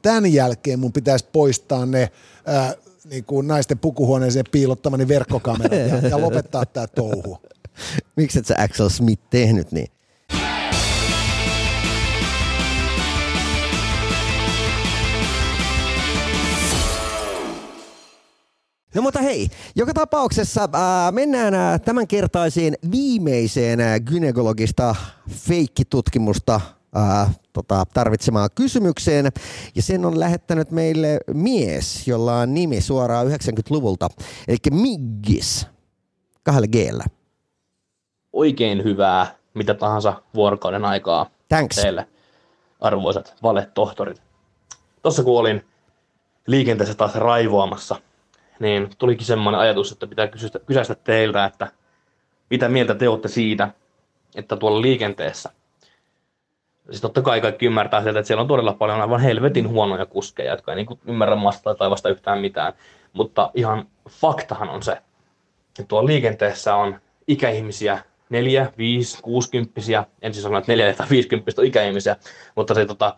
[0.03, 2.11] tämän jälkeen mun pitäisi poistaa ne
[2.47, 2.75] ää,
[3.11, 7.39] niinku naisten pukuhuoneeseen piilottamani verkkokamerat ja, ja lopettaa tämä touhu.
[8.17, 9.89] Miksi et sä Axel Smith tehnyt niin?
[18.95, 24.95] No mutta hei, joka tapauksessa ää, mennään ää, tämänkertaisiin viimeiseen ää, gynekologista
[25.31, 26.61] feikkitutkimusta
[26.97, 29.29] ää, tota, tarvitsemaan kysymykseen.
[29.75, 34.09] Ja sen on lähettänyt meille mies, jolla on nimi suoraan 90-luvulta,
[34.49, 35.67] eli Miggis,
[36.43, 37.05] kahdella Gllä.
[38.33, 41.77] oikein hyvää mitä tahansa vuorokauden aikaa Thanks.
[41.77, 42.09] teille,
[42.81, 44.23] arvoisat valetohtorit.
[45.03, 45.65] Tuossa kun olin
[46.47, 47.97] liikenteessä taas raivoamassa,
[48.61, 51.69] niin tulikin semmoinen ajatus, että pitää kysystä, kysäistä teiltä, että
[52.51, 53.71] mitä mieltä te olette siitä,
[54.35, 55.51] että tuolla liikenteessä,
[56.91, 60.51] siis totta kai kaikki ymmärtää sieltä, että siellä on todella paljon aivan helvetin huonoja kuskeja,
[60.51, 62.73] jotka ei niin ymmärrä maasta tai taivasta yhtään mitään,
[63.13, 67.99] mutta ihan faktahan on se, että tuolla liikenteessä on ikäihmisiä,
[68.31, 72.17] neljä, viisi, kuusikymppisiä, en siis että neljä tai viisikymppistä on ikäihmisiä,
[72.55, 73.17] mutta se, tota,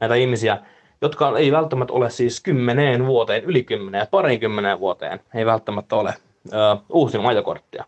[0.00, 0.58] näitä ihmisiä,
[1.00, 6.14] jotka ei välttämättä ole siis kymmeneen vuoteen, yli kymmeneen parinkymmeneen vuoteen, ei välttämättä ole
[6.52, 6.56] ö,
[6.88, 7.84] uusin ajokorttia.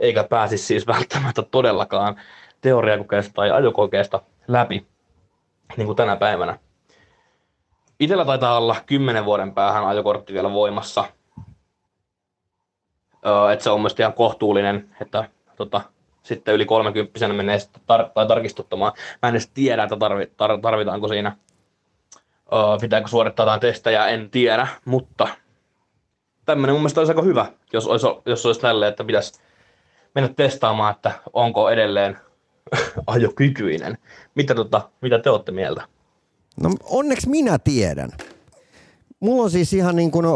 [0.00, 2.16] Eikä pääsisi siis välttämättä todellakaan
[2.60, 4.86] teoriakokeesta tai ajokokeesta läpi,
[5.76, 6.58] niin kuin tänä päivänä.
[8.00, 11.04] Itellä taitaa olla kymmenen vuoden päähän ajokortti vielä voimassa,
[13.26, 15.80] Öö, että se on myös ihan kohtuullinen, että tota,
[16.22, 18.92] sitten yli 30 menee sitten tar- tai tarkistuttamaan.
[19.22, 21.36] Mä en edes tiedä, että tarvi- tar- tarvitaanko siinä,
[22.52, 25.28] öö, pitääkö suorittaa jotain testejä, en tiedä, mutta
[26.44, 29.40] tämmöinen mun mielestä olisi aika hyvä, jos olisi, jos olisi tälleen, että pitäisi
[30.14, 32.18] mennä testaamaan, että onko edelleen
[33.06, 33.98] ajokykyinen.
[34.34, 35.82] Mitä, tota, mitä te olette mieltä?
[36.60, 38.10] No onneksi minä tiedän.
[39.20, 40.26] Mulla on siis ihan niin kuin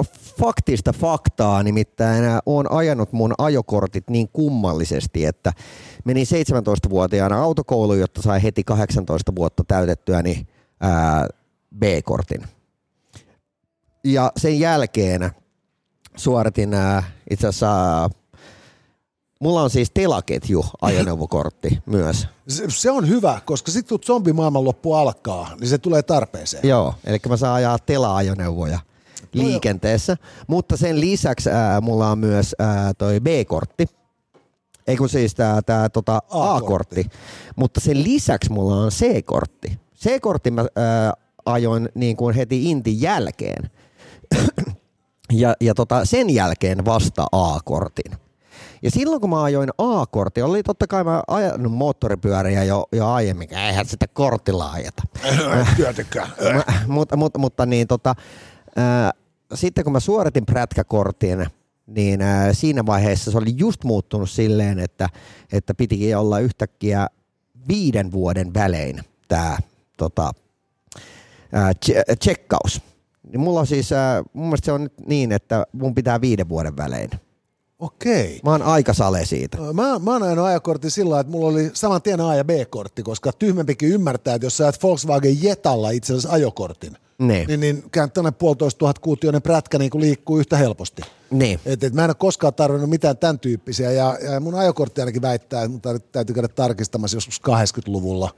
[0.40, 5.52] faktista faktaa, nimittäin ää, oon ajanut mun ajokortit niin kummallisesti, että
[6.04, 10.46] menin 17-vuotiaana autokouluun, jotta sai heti 18 vuotta täytettyäni
[10.80, 11.28] ää,
[11.78, 12.42] B-kortin.
[14.04, 15.30] Ja sen jälkeen
[16.16, 18.10] suoritin ää, itse asiassa,
[19.38, 22.26] mulla on siis telaketju ajoneuvokortti myös.
[22.48, 26.68] Se, se on hyvä, koska sitten kun zombimaailmanloppu alkaa, niin se tulee tarpeeseen.
[26.68, 28.78] Joo, eli mä saan ajaa tela-ajoneuvoja
[29.32, 30.16] liikenteessä,
[30.46, 33.86] mutta sen lisäksi ää, mulla on myös ää, toi B-kortti,
[34.86, 37.06] ei kun siis tää, tää tota A-kortti,
[37.56, 39.78] mutta sen lisäksi mulla on C-kortti.
[39.96, 41.12] C-kortti mä ää,
[41.46, 43.70] ajoin niin kuin heti Intin jälkeen
[45.32, 48.27] ja, ja tota, sen jälkeen vasta A-kortin.
[48.82, 53.54] Ja silloin kun mä ajoin A-kortti, oli totta kai mä ajanut moottoripyöriä jo, jo aiemmin,
[53.54, 55.02] eihän sitä kortilla ajeta.
[55.76, 56.28] Työtäkään.
[56.86, 58.14] Mutta, mutta, mutta niin tota,
[58.76, 59.10] ää,
[59.54, 61.46] sitten kun mä suoritin prätkäkortin,
[61.86, 65.08] niin ää, siinä vaiheessa se oli just muuttunut silleen, että,
[65.52, 67.06] että pitikin olla yhtäkkiä
[67.68, 69.58] viiden vuoden välein tämä
[69.96, 70.32] tota,
[71.52, 72.82] ää, tse- tsekkaus.
[73.32, 76.48] Niin mulla on siis, ää, mun mielestä se on nyt niin, että mun pitää viiden
[76.48, 77.10] vuoden välein.
[77.78, 78.40] Okei.
[78.44, 79.58] Mä oon aika sale siitä.
[79.72, 83.32] Mä, mä oon ajanut ajokortin sillä että mulla oli saman tien A- ja B-kortti, koska
[83.32, 87.48] tyhmempikin ymmärtää, että jos sä ajat Volkswagen Jetalla itse asiassa ajokortin, Niin.
[87.48, 91.02] niin, niin tämmöinen puolitoista tuhat kuutioinen prätkä niin kuin liikkuu yhtä helposti.
[91.30, 91.60] Niin.
[91.66, 95.22] Et, et mä en ole koskaan tarvinnut mitään tämän tyyppisiä, ja, ja mun ajokortti ainakin
[95.22, 95.80] väittää, että mun
[96.12, 98.30] täytyy käydä tarkistamassa joskus 80-luvulla,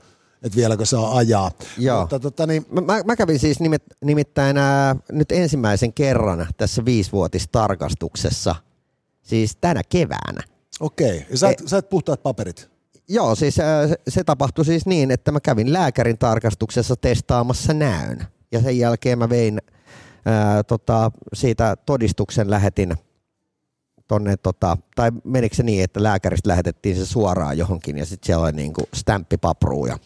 [0.43, 1.51] että vieläkö saa ajaa.
[1.77, 2.01] Joo.
[2.01, 6.85] Mutta tota, niin, Mä, mä, mä kävin siis nimet, nimittäin ää, nyt ensimmäisen kerran tässä
[6.85, 8.55] viisivuotistarkastuksessa,
[9.21, 10.41] siis tänä keväänä.
[10.79, 12.71] okei, ja sä, et, sä et puhtaat paperit.
[13.07, 18.27] Joo, siis ää, se, tapahtui siis niin, että mä kävin lääkärin tarkastuksessa testaamassa näön.
[18.51, 19.61] Ja sen jälkeen mä vein
[20.25, 22.93] ää, tota, siitä todistuksen lähetin
[24.07, 28.43] tonne, tota, tai menikö se niin, että lääkäristä lähetettiin se suoraan johonkin ja sitten siellä
[28.43, 29.97] oli niinku stämppipapru ja,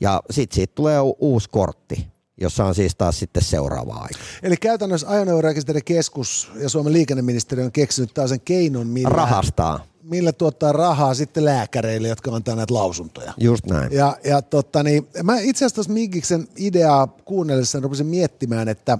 [0.00, 2.06] ja sitten siitä tulee uusi kortti,
[2.40, 4.18] jossa on siis taas sitten seuraava aika.
[4.42, 9.08] Eli käytännössä ajoneuvorekisterikeskus ja Suomen liikenneministeriö on keksinyt taas sen keinon, millä...
[9.08, 9.84] Rahastaa.
[10.02, 13.34] millä tuottaa rahaa sitten lääkäreille, jotka antaa näitä lausuntoja.
[13.38, 13.92] Just näin.
[13.92, 18.98] Ja, ja totta, niin, mä itse asiassa tuossa Minkiksen ideaa kuunnellessa rupesin miettimään, että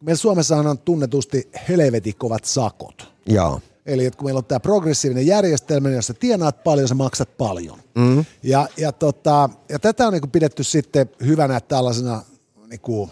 [0.00, 3.12] meillä Suomessahan on tunnetusti helvetin kovat sakot.
[3.26, 3.60] Joo.
[3.86, 7.36] Eli että kun meillä on tämä progressiivinen järjestelmä, niin jos sä tienaat paljon, sä maksat
[7.36, 7.78] paljon.
[7.94, 8.24] Mm.
[8.42, 12.22] Ja, ja, tota, ja tätä on niin pidetty sitten hyvänä tällaisena
[12.70, 13.10] niin kuin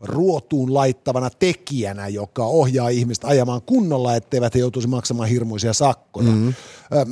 [0.00, 6.30] ruotuun laittavana tekijänä, joka ohjaa ihmistä ajamaan kunnolla, etteivät he joutuisi maksamaan hirmuisia sakkoja.
[6.30, 6.54] Mm-hmm.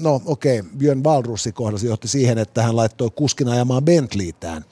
[0.03, 0.73] No okei, okay.
[0.77, 4.65] Björn Valrussi kohdassa johti siihen, että hän laittoi kuskin ajamaan Bentleytään,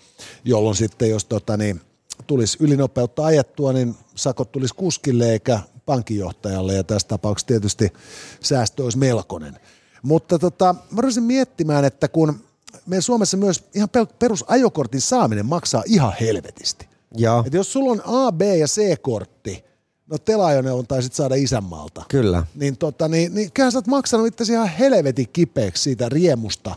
[0.45, 1.81] jolloin sitten jos tota, niin,
[2.27, 7.93] tulisi ylinopeutta ajettua, niin sakot tulisi kuskille eikä pankinjohtajalle ja tässä tapauksessa tietysti
[8.41, 9.57] säästö olisi melkoinen.
[10.03, 12.41] Mutta tota, mä rupesin miettimään, että kun
[12.87, 13.89] meidän Suomessa myös ihan
[14.19, 16.90] perusajokortin saaminen maksaa ihan helvetisti.
[17.17, 17.43] Joo.
[17.47, 19.65] Et jos sulla on A, B ja C-kortti,
[20.07, 22.05] no telaajoneuvon taisit saada isänmaalta.
[22.09, 22.47] Kyllä.
[22.55, 26.75] Niin, tota, niin, niin kyllähän sä oot maksanut itse ihan helvetin kipeäksi siitä riemusta,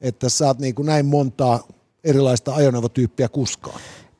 [0.00, 1.60] että sä oot niin kuin näin montaa
[2.04, 3.78] erilaista ajoneuvotyyppiä kuskaa.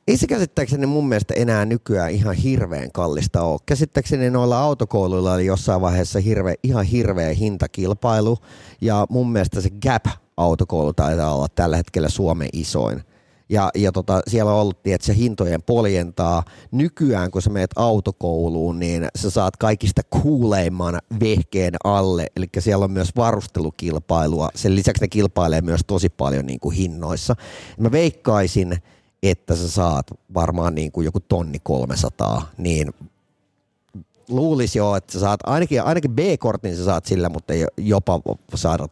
[0.09, 3.61] Ei se käsittääkseni mun mielestä enää nykyään ihan hirveän kallista ole.
[3.67, 8.39] Käsittääkseni noilla autokouluilla oli jossain vaiheessa hirve, ihan hirveä hintakilpailu
[8.81, 13.03] ja mun mielestä se Gap-autokoulu taitaa olla tällä hetkellä Suomen isoin.
[13.49, 16.43] Ja, ja tota, siellä ollut että se hintojen poljentaa.
[16.71, 22.27] Nykyään, kun sä meet autokouluun, niin sä saat kaikista kuuleimman vehkeen alle.
[22.37, 24.49] Eli siellä on myös varustelukilpailua.
[24.55, 27.37] Sen lisäksi ne kilpailee myös tosi paljon niin kuin hinnoissa.
[27.79, 28.83] Mä veikkaisin,
[29.23, 32.93] että sä saat varmaan niin kuin joku tonni 300, niin
[34.29, 38.21] luulisi jo, että sä saat ainakin, ainakin B-kortin sä saat sillä, mutta jopa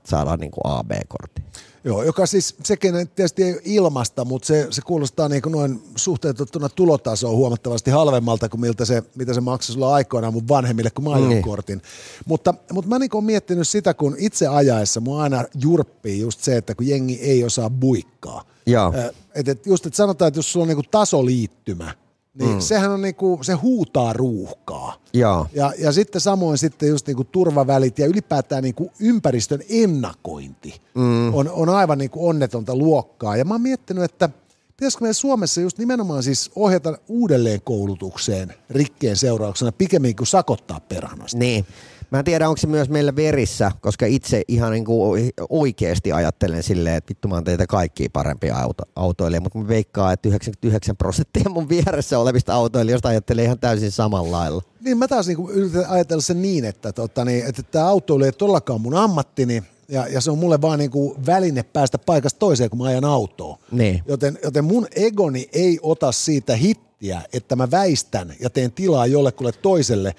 [0.05, 1.45] saada niin kuin A-B-kortin.
[1.85, 6.69] Joo, joka siis sekin tietysti ei ilmasta, mutta se, se kuulostaa niin kuin noin suhteutettuna
[6.69, 11.11] tulotasoon huomattavasti halvemmalta kuin miltä se, mitä se maksoi sulla aikoinaan mun vanhemmille, kun mä
[11.11, 11.43] ajoin niin.
[11.43, 11.83] kortin.
[12.27, 16.57] Mutta, mutta mä niin olen miettinyt sitä, kun itse ajaessa mua aina jurppii just se,
[16.57, 18.45] että kun jengi ei osaa buikkaa.
[18.67, 18.93] Joo.
[19.35, 21.95] Et, et just, että sanotaan, että jos sulla on niin kuin tasoliittymä,
[22.39, 22.61] niin mm.
[22.61, 24.97] sehän on niinku, se huutaa ruuhkaa.
[25.13, 31.35] Ja, ja, ja sitten samoin sitten just niinku turvavälit ja ylipäätään niinku ympäristön ennakointi mm.
[31.35, 33.37] on, on aivan niinku onnetonta luokkaa.
[33.37, 34.29] Ja mä oon miettinyt, että
[34.77, 41.39] pitäisikö meidän Suomessa just nimenomaan siis ohjata uudelleen koulutukseen rikkeen seurauksena pikemmin kuin sakottaa perhanasta.
[41.39, 41.67] Niin.
[42.11, 46.63] Mä en tiedä, onko se myös meillä verissä, koska itse ihan niin kuin oikeasti ajattelen
[46.63, 50.97] silleen, että vittu mä oon teitä kaikkia parempia auto, autoille, mutta mä veikkaan, että 99
[50.97, 54.63] prosenttia mun vieressä olevista autoilijoista ajattelee ihan täysin samalla lailla.
[54.81, 58.33] Niin mä taas niin yritän ajatella sen niin, että, tota, niin, että tämä autoilu ei
[58.33, 62.79] todellakaan mun ammattini, ja, ja se on mulle vaan niinku väline päästä paikasta toiseen, kun
[62.79, 63.59] mä ajan autoa.
[63.71, 64.03] Niin.
[64.07, 69.53] Joten, joten mun egoni ei ota siitä hittiä, että mä väistän ja teen tilaa jollekulle
[69.53, 70.15] toiselle,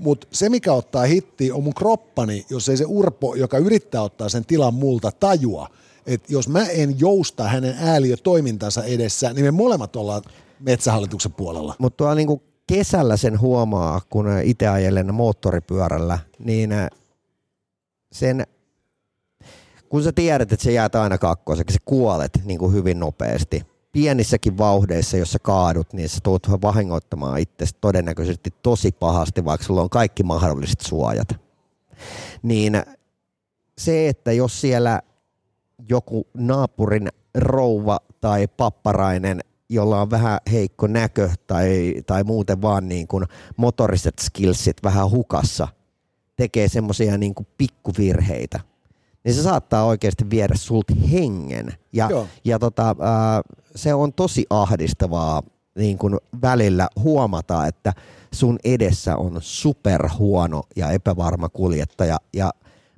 [0.00, 4.28] mutta se, mikä ottaa hitti, on mun kroppani, jos ei se urpo, joka yrittää ottaa
[4.28, 5.68] sen tilan multa, tajua,
[6.06, 10.22] että jos mä en jousta hänen ääliötoimintansa edessä, niin me molemmat ollaan
[10.60, 11.74] metsähallituksen puolella.
[11.78, 16.70] Mutta tuolla niinku kesällä sen huomaa, kun itse ajelen moottoripyörällä, niin
[18.12, 18.46] sen,
[19.88, 23.62] kun sä tiedät, että sä jäät aina kakkoseksi, sä kuolet niin kuin hyvin nopeasti,
[23.92, 29.90] pienissäkin vauhdeissa, jossa kaadut, niin sä tulet vahingoittamaan itse todennäköisesti tosi pahasti, vaikka sulla on
[29.90, 31.28] kaikki mahdolliset suojat.
[32.42, 32.82] Niin
[33.78, 35.00] se, että jos siellä
[35.88, 43.08] joku naapurin rouva tai papparainen, jolla on vähän heikko näkö tai, tai muuten vaan niin
[43.08, 43.24] kuin
[43.56, 45.68] motoriset skillsit vähän hukassa,
[46.36, 48.60] tekee semmoisia niin pikkuvirheitä,
[49.24, 51.74] niin se saattaa oikeasti viedä sulta hengen.
[51.92, 52.08] Ja,
[52.44, 52.96] ja tota,
[53.76, 55.42] se on tosi ahdistavaa
[55.74, 57.92] niin kuin välillä huomata, että
[58.32, 62.16] sun edessä on superhuono ja epävarma kuljettaja.
[62.32, 62.50] Ja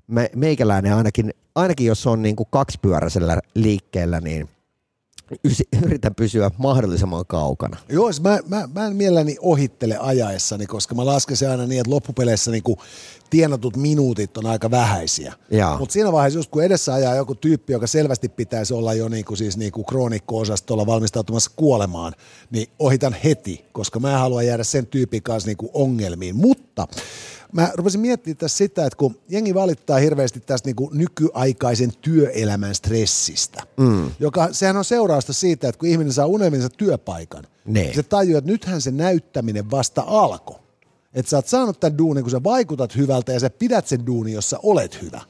[0.06, 4.48] me, meikäläinen ainakin, ainakin jos on niin kuin kaksipyöräisellä liikkeellä, niin–
[5.84, 7.76] yritän pysyä mahdollisimman kaukana.
[7.88, 11.90] Joo, mä, mä, mä en mielelläni ohittele ajaessani, koska mä lasken se aina niin, että
[11.90, 12.76] loppupeleissä niin kuin
[13.30, 15.34] tienatut minuutit on aika vähäisiä.
[15.78, 19.24] Mutta siinä vaiheessa, just kun edessä ajaa joku tyyppi, joka selvästi pitäisi olla jo niin
[19.24, 22.12] kuin siis niin kuin kroonikko-osastolla valmistautumassa kuolemaan,
[22.50, 26.36] niin ohitan heti, koska mä haluan jäädä sen tyypin kanssa niin kuin ongelmiin.
[26.36, 26.88] Mutta
[27.52, 32.74] mä rupesin miettimään tässä sitä, että kun jengi valittaa hirveästi tästä niin kuin nykyaikaisen työelämän
[32.74, 34.10] stressistä, mm.
[34.20, 37.92] joka sehän on seurausta siitä, että kun ihminen saa unelminsa työpaikan, ne.
[37.94, 40.56] se tajuaa, että nythän se näyttäminen vasta alkoi.
[41.14, 44.34] Että sä oot saanut tämän duunin, kun sä vaikutat hyvältä ja sä pidät sen duunin,
[44.34, 45.20] jossa olet hyvä.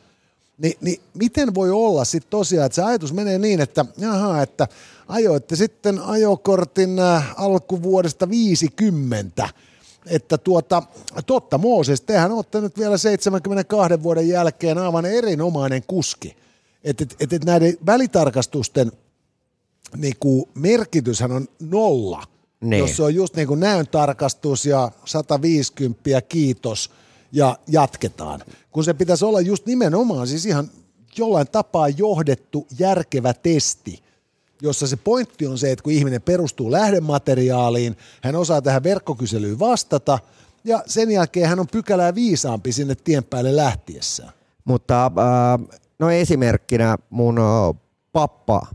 [0.58, 4.68] Ni, niin miten voi olla sitten tosiaan, että se ajatus menee niin, että jaha, että
[5.08, 9.48] ajoitte sitten ajokortin äh, alkuvuodesta 50,
[10.06, 10.82] että tuota,
[11.26, 16.36] totta Mooses, tehän olette nyt vielä 72 vuoden jälkeen aivan erinomainen kuski.
[16.84, 18.92] Että et, et, et näiden välitarkastusten
[19.96, 22.24] niin kuin merkityshän on nolla.
[22.60, 22.80] Niin.
[22.80, 26.90] Jos se on just niin kuin näön tarkastus ja 150 kiitos
[27.32, 28.40] ja jatketaan.
[28.70, 30.70] Kun se pitäisi olla just nimenomaan siis ihan
[31.18, 34.02] jollain tapaa johdettu järkevä testi,
[34.62, 40.18] jossa se pointti on se, että kun ihminen perustuu lähdemateriaaliin, hän osaa tähän verkkokyselyyn vastata
[40.64, 44.32] ja sen jälkeen hän on pykälää viisaampi sinne tien päälle lähtiessään.
[44.64, 47.80] Mutta äh, no esimerkkinä mun äh,
[48.12, 48.66] pappa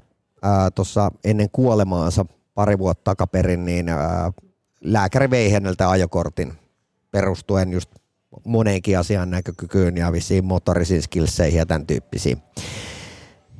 [0.45, 3.85] äh, tuossa ennen kuolemaansa pari vuotta takaperin, niin
[4.81, 6.53] lääkäri vei häneltä ajokortin
[7.11, 7.89] perustuen just
[8.45, 12.37] moneenkin asian näkökykyyn ja vissiin motorisiin skillseihin ja tämän tyyppisiin.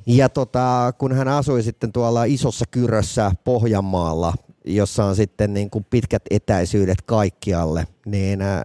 [0.07, 4.33] Ja tota, kun hän asui sitten tuolla isossa kyrössä Pohjanmaalla,
[4.65, 8.61] jossa on sitten niin kuin pitkät etäisyydet kaikkialle, niin äh,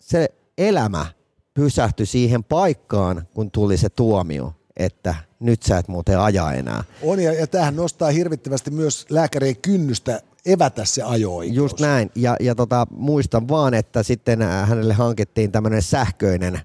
[0.00, 1.06] se elämä
[1.54, 6.84] pysähtyi siihen paikkaan, kun tuli se tuomio, että nyt sä et muuten aja enää.
[7.02, 12.10] On ja, ja tämähän nostaa hirvittävästi myös lääkärien kynnystä evätä se ajo Just näin.
[12.14, 16.60] Ja, ja tota, muistan vaan, että sitten äh, hänelle hankittiin tämmöinen sähköinen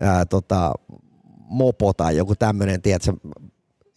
[0.00, 0.72] ää, tota,
[1.52, 3.12] mopo tai joku tämmöinen, tiedätkö,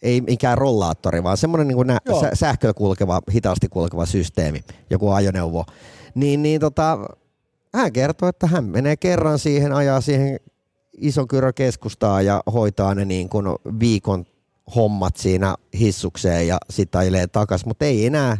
[0.02, 2.20] ei mikään rollaattori, vaan semmoinen niin nä- Joo.
[2.20, 5.64] sä- sähköllä kulkeva, hitaasti kulkeva systeemi, joku ajoneuvo.
[6.14, 6.98] Niin, niin tota,
[7.74, 10.40] hän kertoi, että hän menee kerran siihen, ajaa siihen
[10.98, 13.46] ison kyrön keskustaan ja hoitaa ne niin kuin
[13.80, 14.24] viikon
[14.74, 18.36] hommat siinä hissukseen ja sitten ajelee takas, mutta ei enää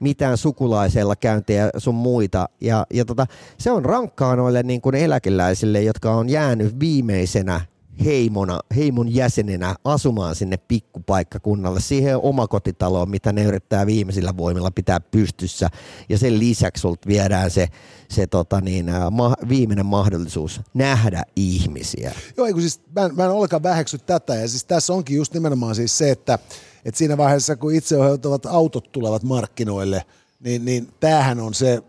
[0.00, 2.48] mitään sukulaisella käyntiä sun muita.
[2.60, 3.26] Ja, ja tota,
[3.58, 7.60] se on rankkaa noille niin kuin eläkeläisille, jotka on jäänyt viimeisenä
[8.04, 15.68] heimona, heimon jäsenenä asumaan sinne pikkupaikkakunnalle, siihen omakotitaloon, mitä ne yrittää viimeisillä voimilla pitää pystyssä.
[16.08, 17.68] Ja sen lisäksi sulta viedään se,
[18.08, 22.12] se tota niin, ää, ma, viimeinen mahdollisuus nähdä ihmisiä.
[22.36, 24.34] Joo, ei kun siis mä, en- mä en ollenkaan väheksy tätä.
[24.34, 26.38] Ja siis tässä onkin just nimenomaan siis se, että,
[26.84, 30.04] että siinä vaiheessa, kun itseohjautuvat autot tulevat markkinoille,
[30.40, 31.82] niin, niin tämähän on se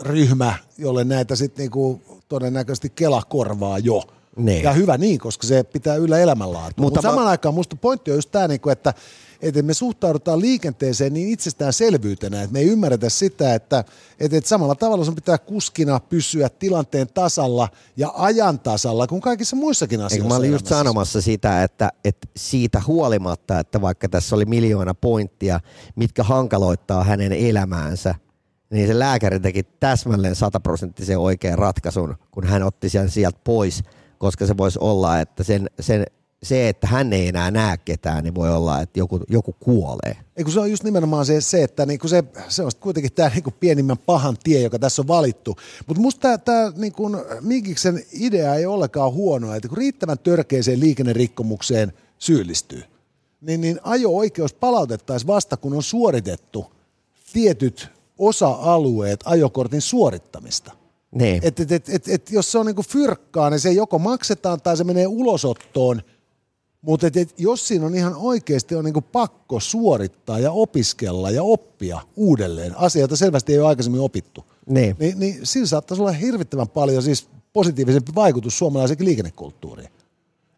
[0.00, 4.02] ryhmä, jolle näitä sitten niinku todennäköisesti Kela korvaa jo.
[4.36, 4.62] Niin.
[4.62, 6.82] Ja hyvä niin, koska se pitää yllä elämänlaatua.
[6.84, 8.94] Mutta Mut samaan mä- aikaan musta pointti on just tämä, niinku, että,
[9.42, 13.84] että me suhtaudutaan liikenteeseen niin itsestäänselvyytenä, että me ei ymmärretä sitä, että,
[14.20, 19.56] että, että samalla tavalla sun pitää kuskina pysyä tilanteen tasalla ja ajan tasalla kuin kaikissa
[19.56, 20.28] muissakin Eikö asioissa.
[20.28, 20.78] mä olin just elämässä.
[20.84, 25.60] sanomassa sitä, että, että siitä huolimatta, että vaikka tässä oli miljoona pointtia,
[25.96, 28.14] mitkä hankaloittaa hänen elämäänsä,
[28.70, 33.82] niin se lääkäri teki täsmälleen sataprosenttisen oikean ratkaisun, kun hän otti sen sieltä pois,
[34.22, 36.06] koska se voisi olla, että sen, sen,
[36.42, 40.16] se, että hän ei enää näe ketään, niin voi olla, että joku, joku kuolee.
[40.36, 43.28] Ei kun se on just nimenomaan se, se että niinku se, se on kuitenkin tämä
[43.28, 45.56] niinku pienimmän pahan tie, joka tässä on valittu.
[45.86, 47.10] Mutta musta tämä niinku,
[47.40, 52.82] Minkiksen idea ei ole ollenkaan huono, että kun riittävän törkeeseen liikennerikkomukseen syyllistyy,
[53.40, 56.72] niin, niin ajo-oikeus palautettaisiin vasta, kun on suoritettu
[57.32, 60.81] tietyt osa-alueet ajokortin suorittamista.
[61.14, 61.40] Niin.
[61.42, 64.76] Et, et, et, et, et, jos se on niinku fyrkkaa, niin se joko maksetaan tai
[64.76, 66.02] se menee ulosottoon.
[66.82, 71.42] Mutta et, et, jos siinä on ihan oikeasti on niinku pakko suorittaa ja opiskella ja
[71.42, 74.96] oppia uudelleen asioita selvästi ei ole aikaisemmin opittu, Niin.
[74.98, 79.88] niin, niin sillä saattaisi olla hirvittävän paljon siis positiivisempi vaikutus suomalaiseen liikennekulttuuriin.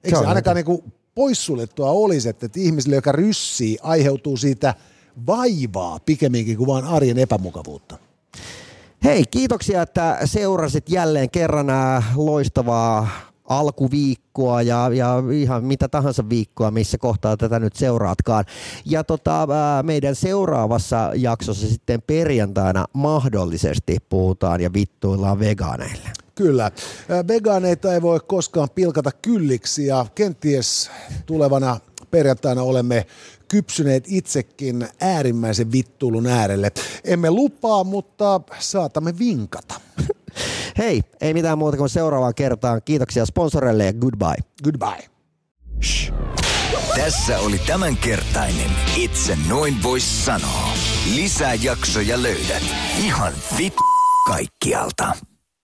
[0.05, 0.85] Eikö Se se ainakaan niinku
[1.15, 4.75] poissuljettua olisi, että, että ihmisille, joka ryssii, aiheutuu siitä
[5.27, 7.99] vaivaa pikemminkin kuin vain arjen epämukavuutta?
[9.05, 13.09] Hei, kiitoksia, että seurasit jälleen kerran ää, loistavaa
[13.45, 18.45] alkuviikkoa ja, ja ihan mitä tahansa viikkoa, missä kohtaa tätä nyt seuraatkaan.
[18.85, 26.09] Ja tota, ää, meidän seuraavassa jaksossa sitten perjantaina mahdollisesti puhutaan ja vittuillaan vegaaneille.
[26.35, 26.71] Kyllä.
[27.09, 30.91] Ää, Vegaaneita ei voi koskaan pilkata kylliksi ja kenties
[31.27, 31.81] tulevana
[32.11, 33.07] perjantaina olemme
[33.49, 36.73] kypsyneet itsekin äärimmäisen vittuilun äärelle.
[37.05, 39.81] Emme lupaa, mutta saatamme vinkata.
[40.79, 42.83] Hei, ei mitään muuta kuin seuraavaan kertaan.
[42.85, 44.37] Kiitoksia sponsoreille ja goodbye.
[44.65, 45.09] Goodbye.
[46.97, 50.71] Tässä oli tämänkertainen Itse noin vois sanoa.
[51.15, 52.63] Lisää jaksoja löydät
[52.99, 53.75] ihan vit
[54.27, 55.34] kaikkialta.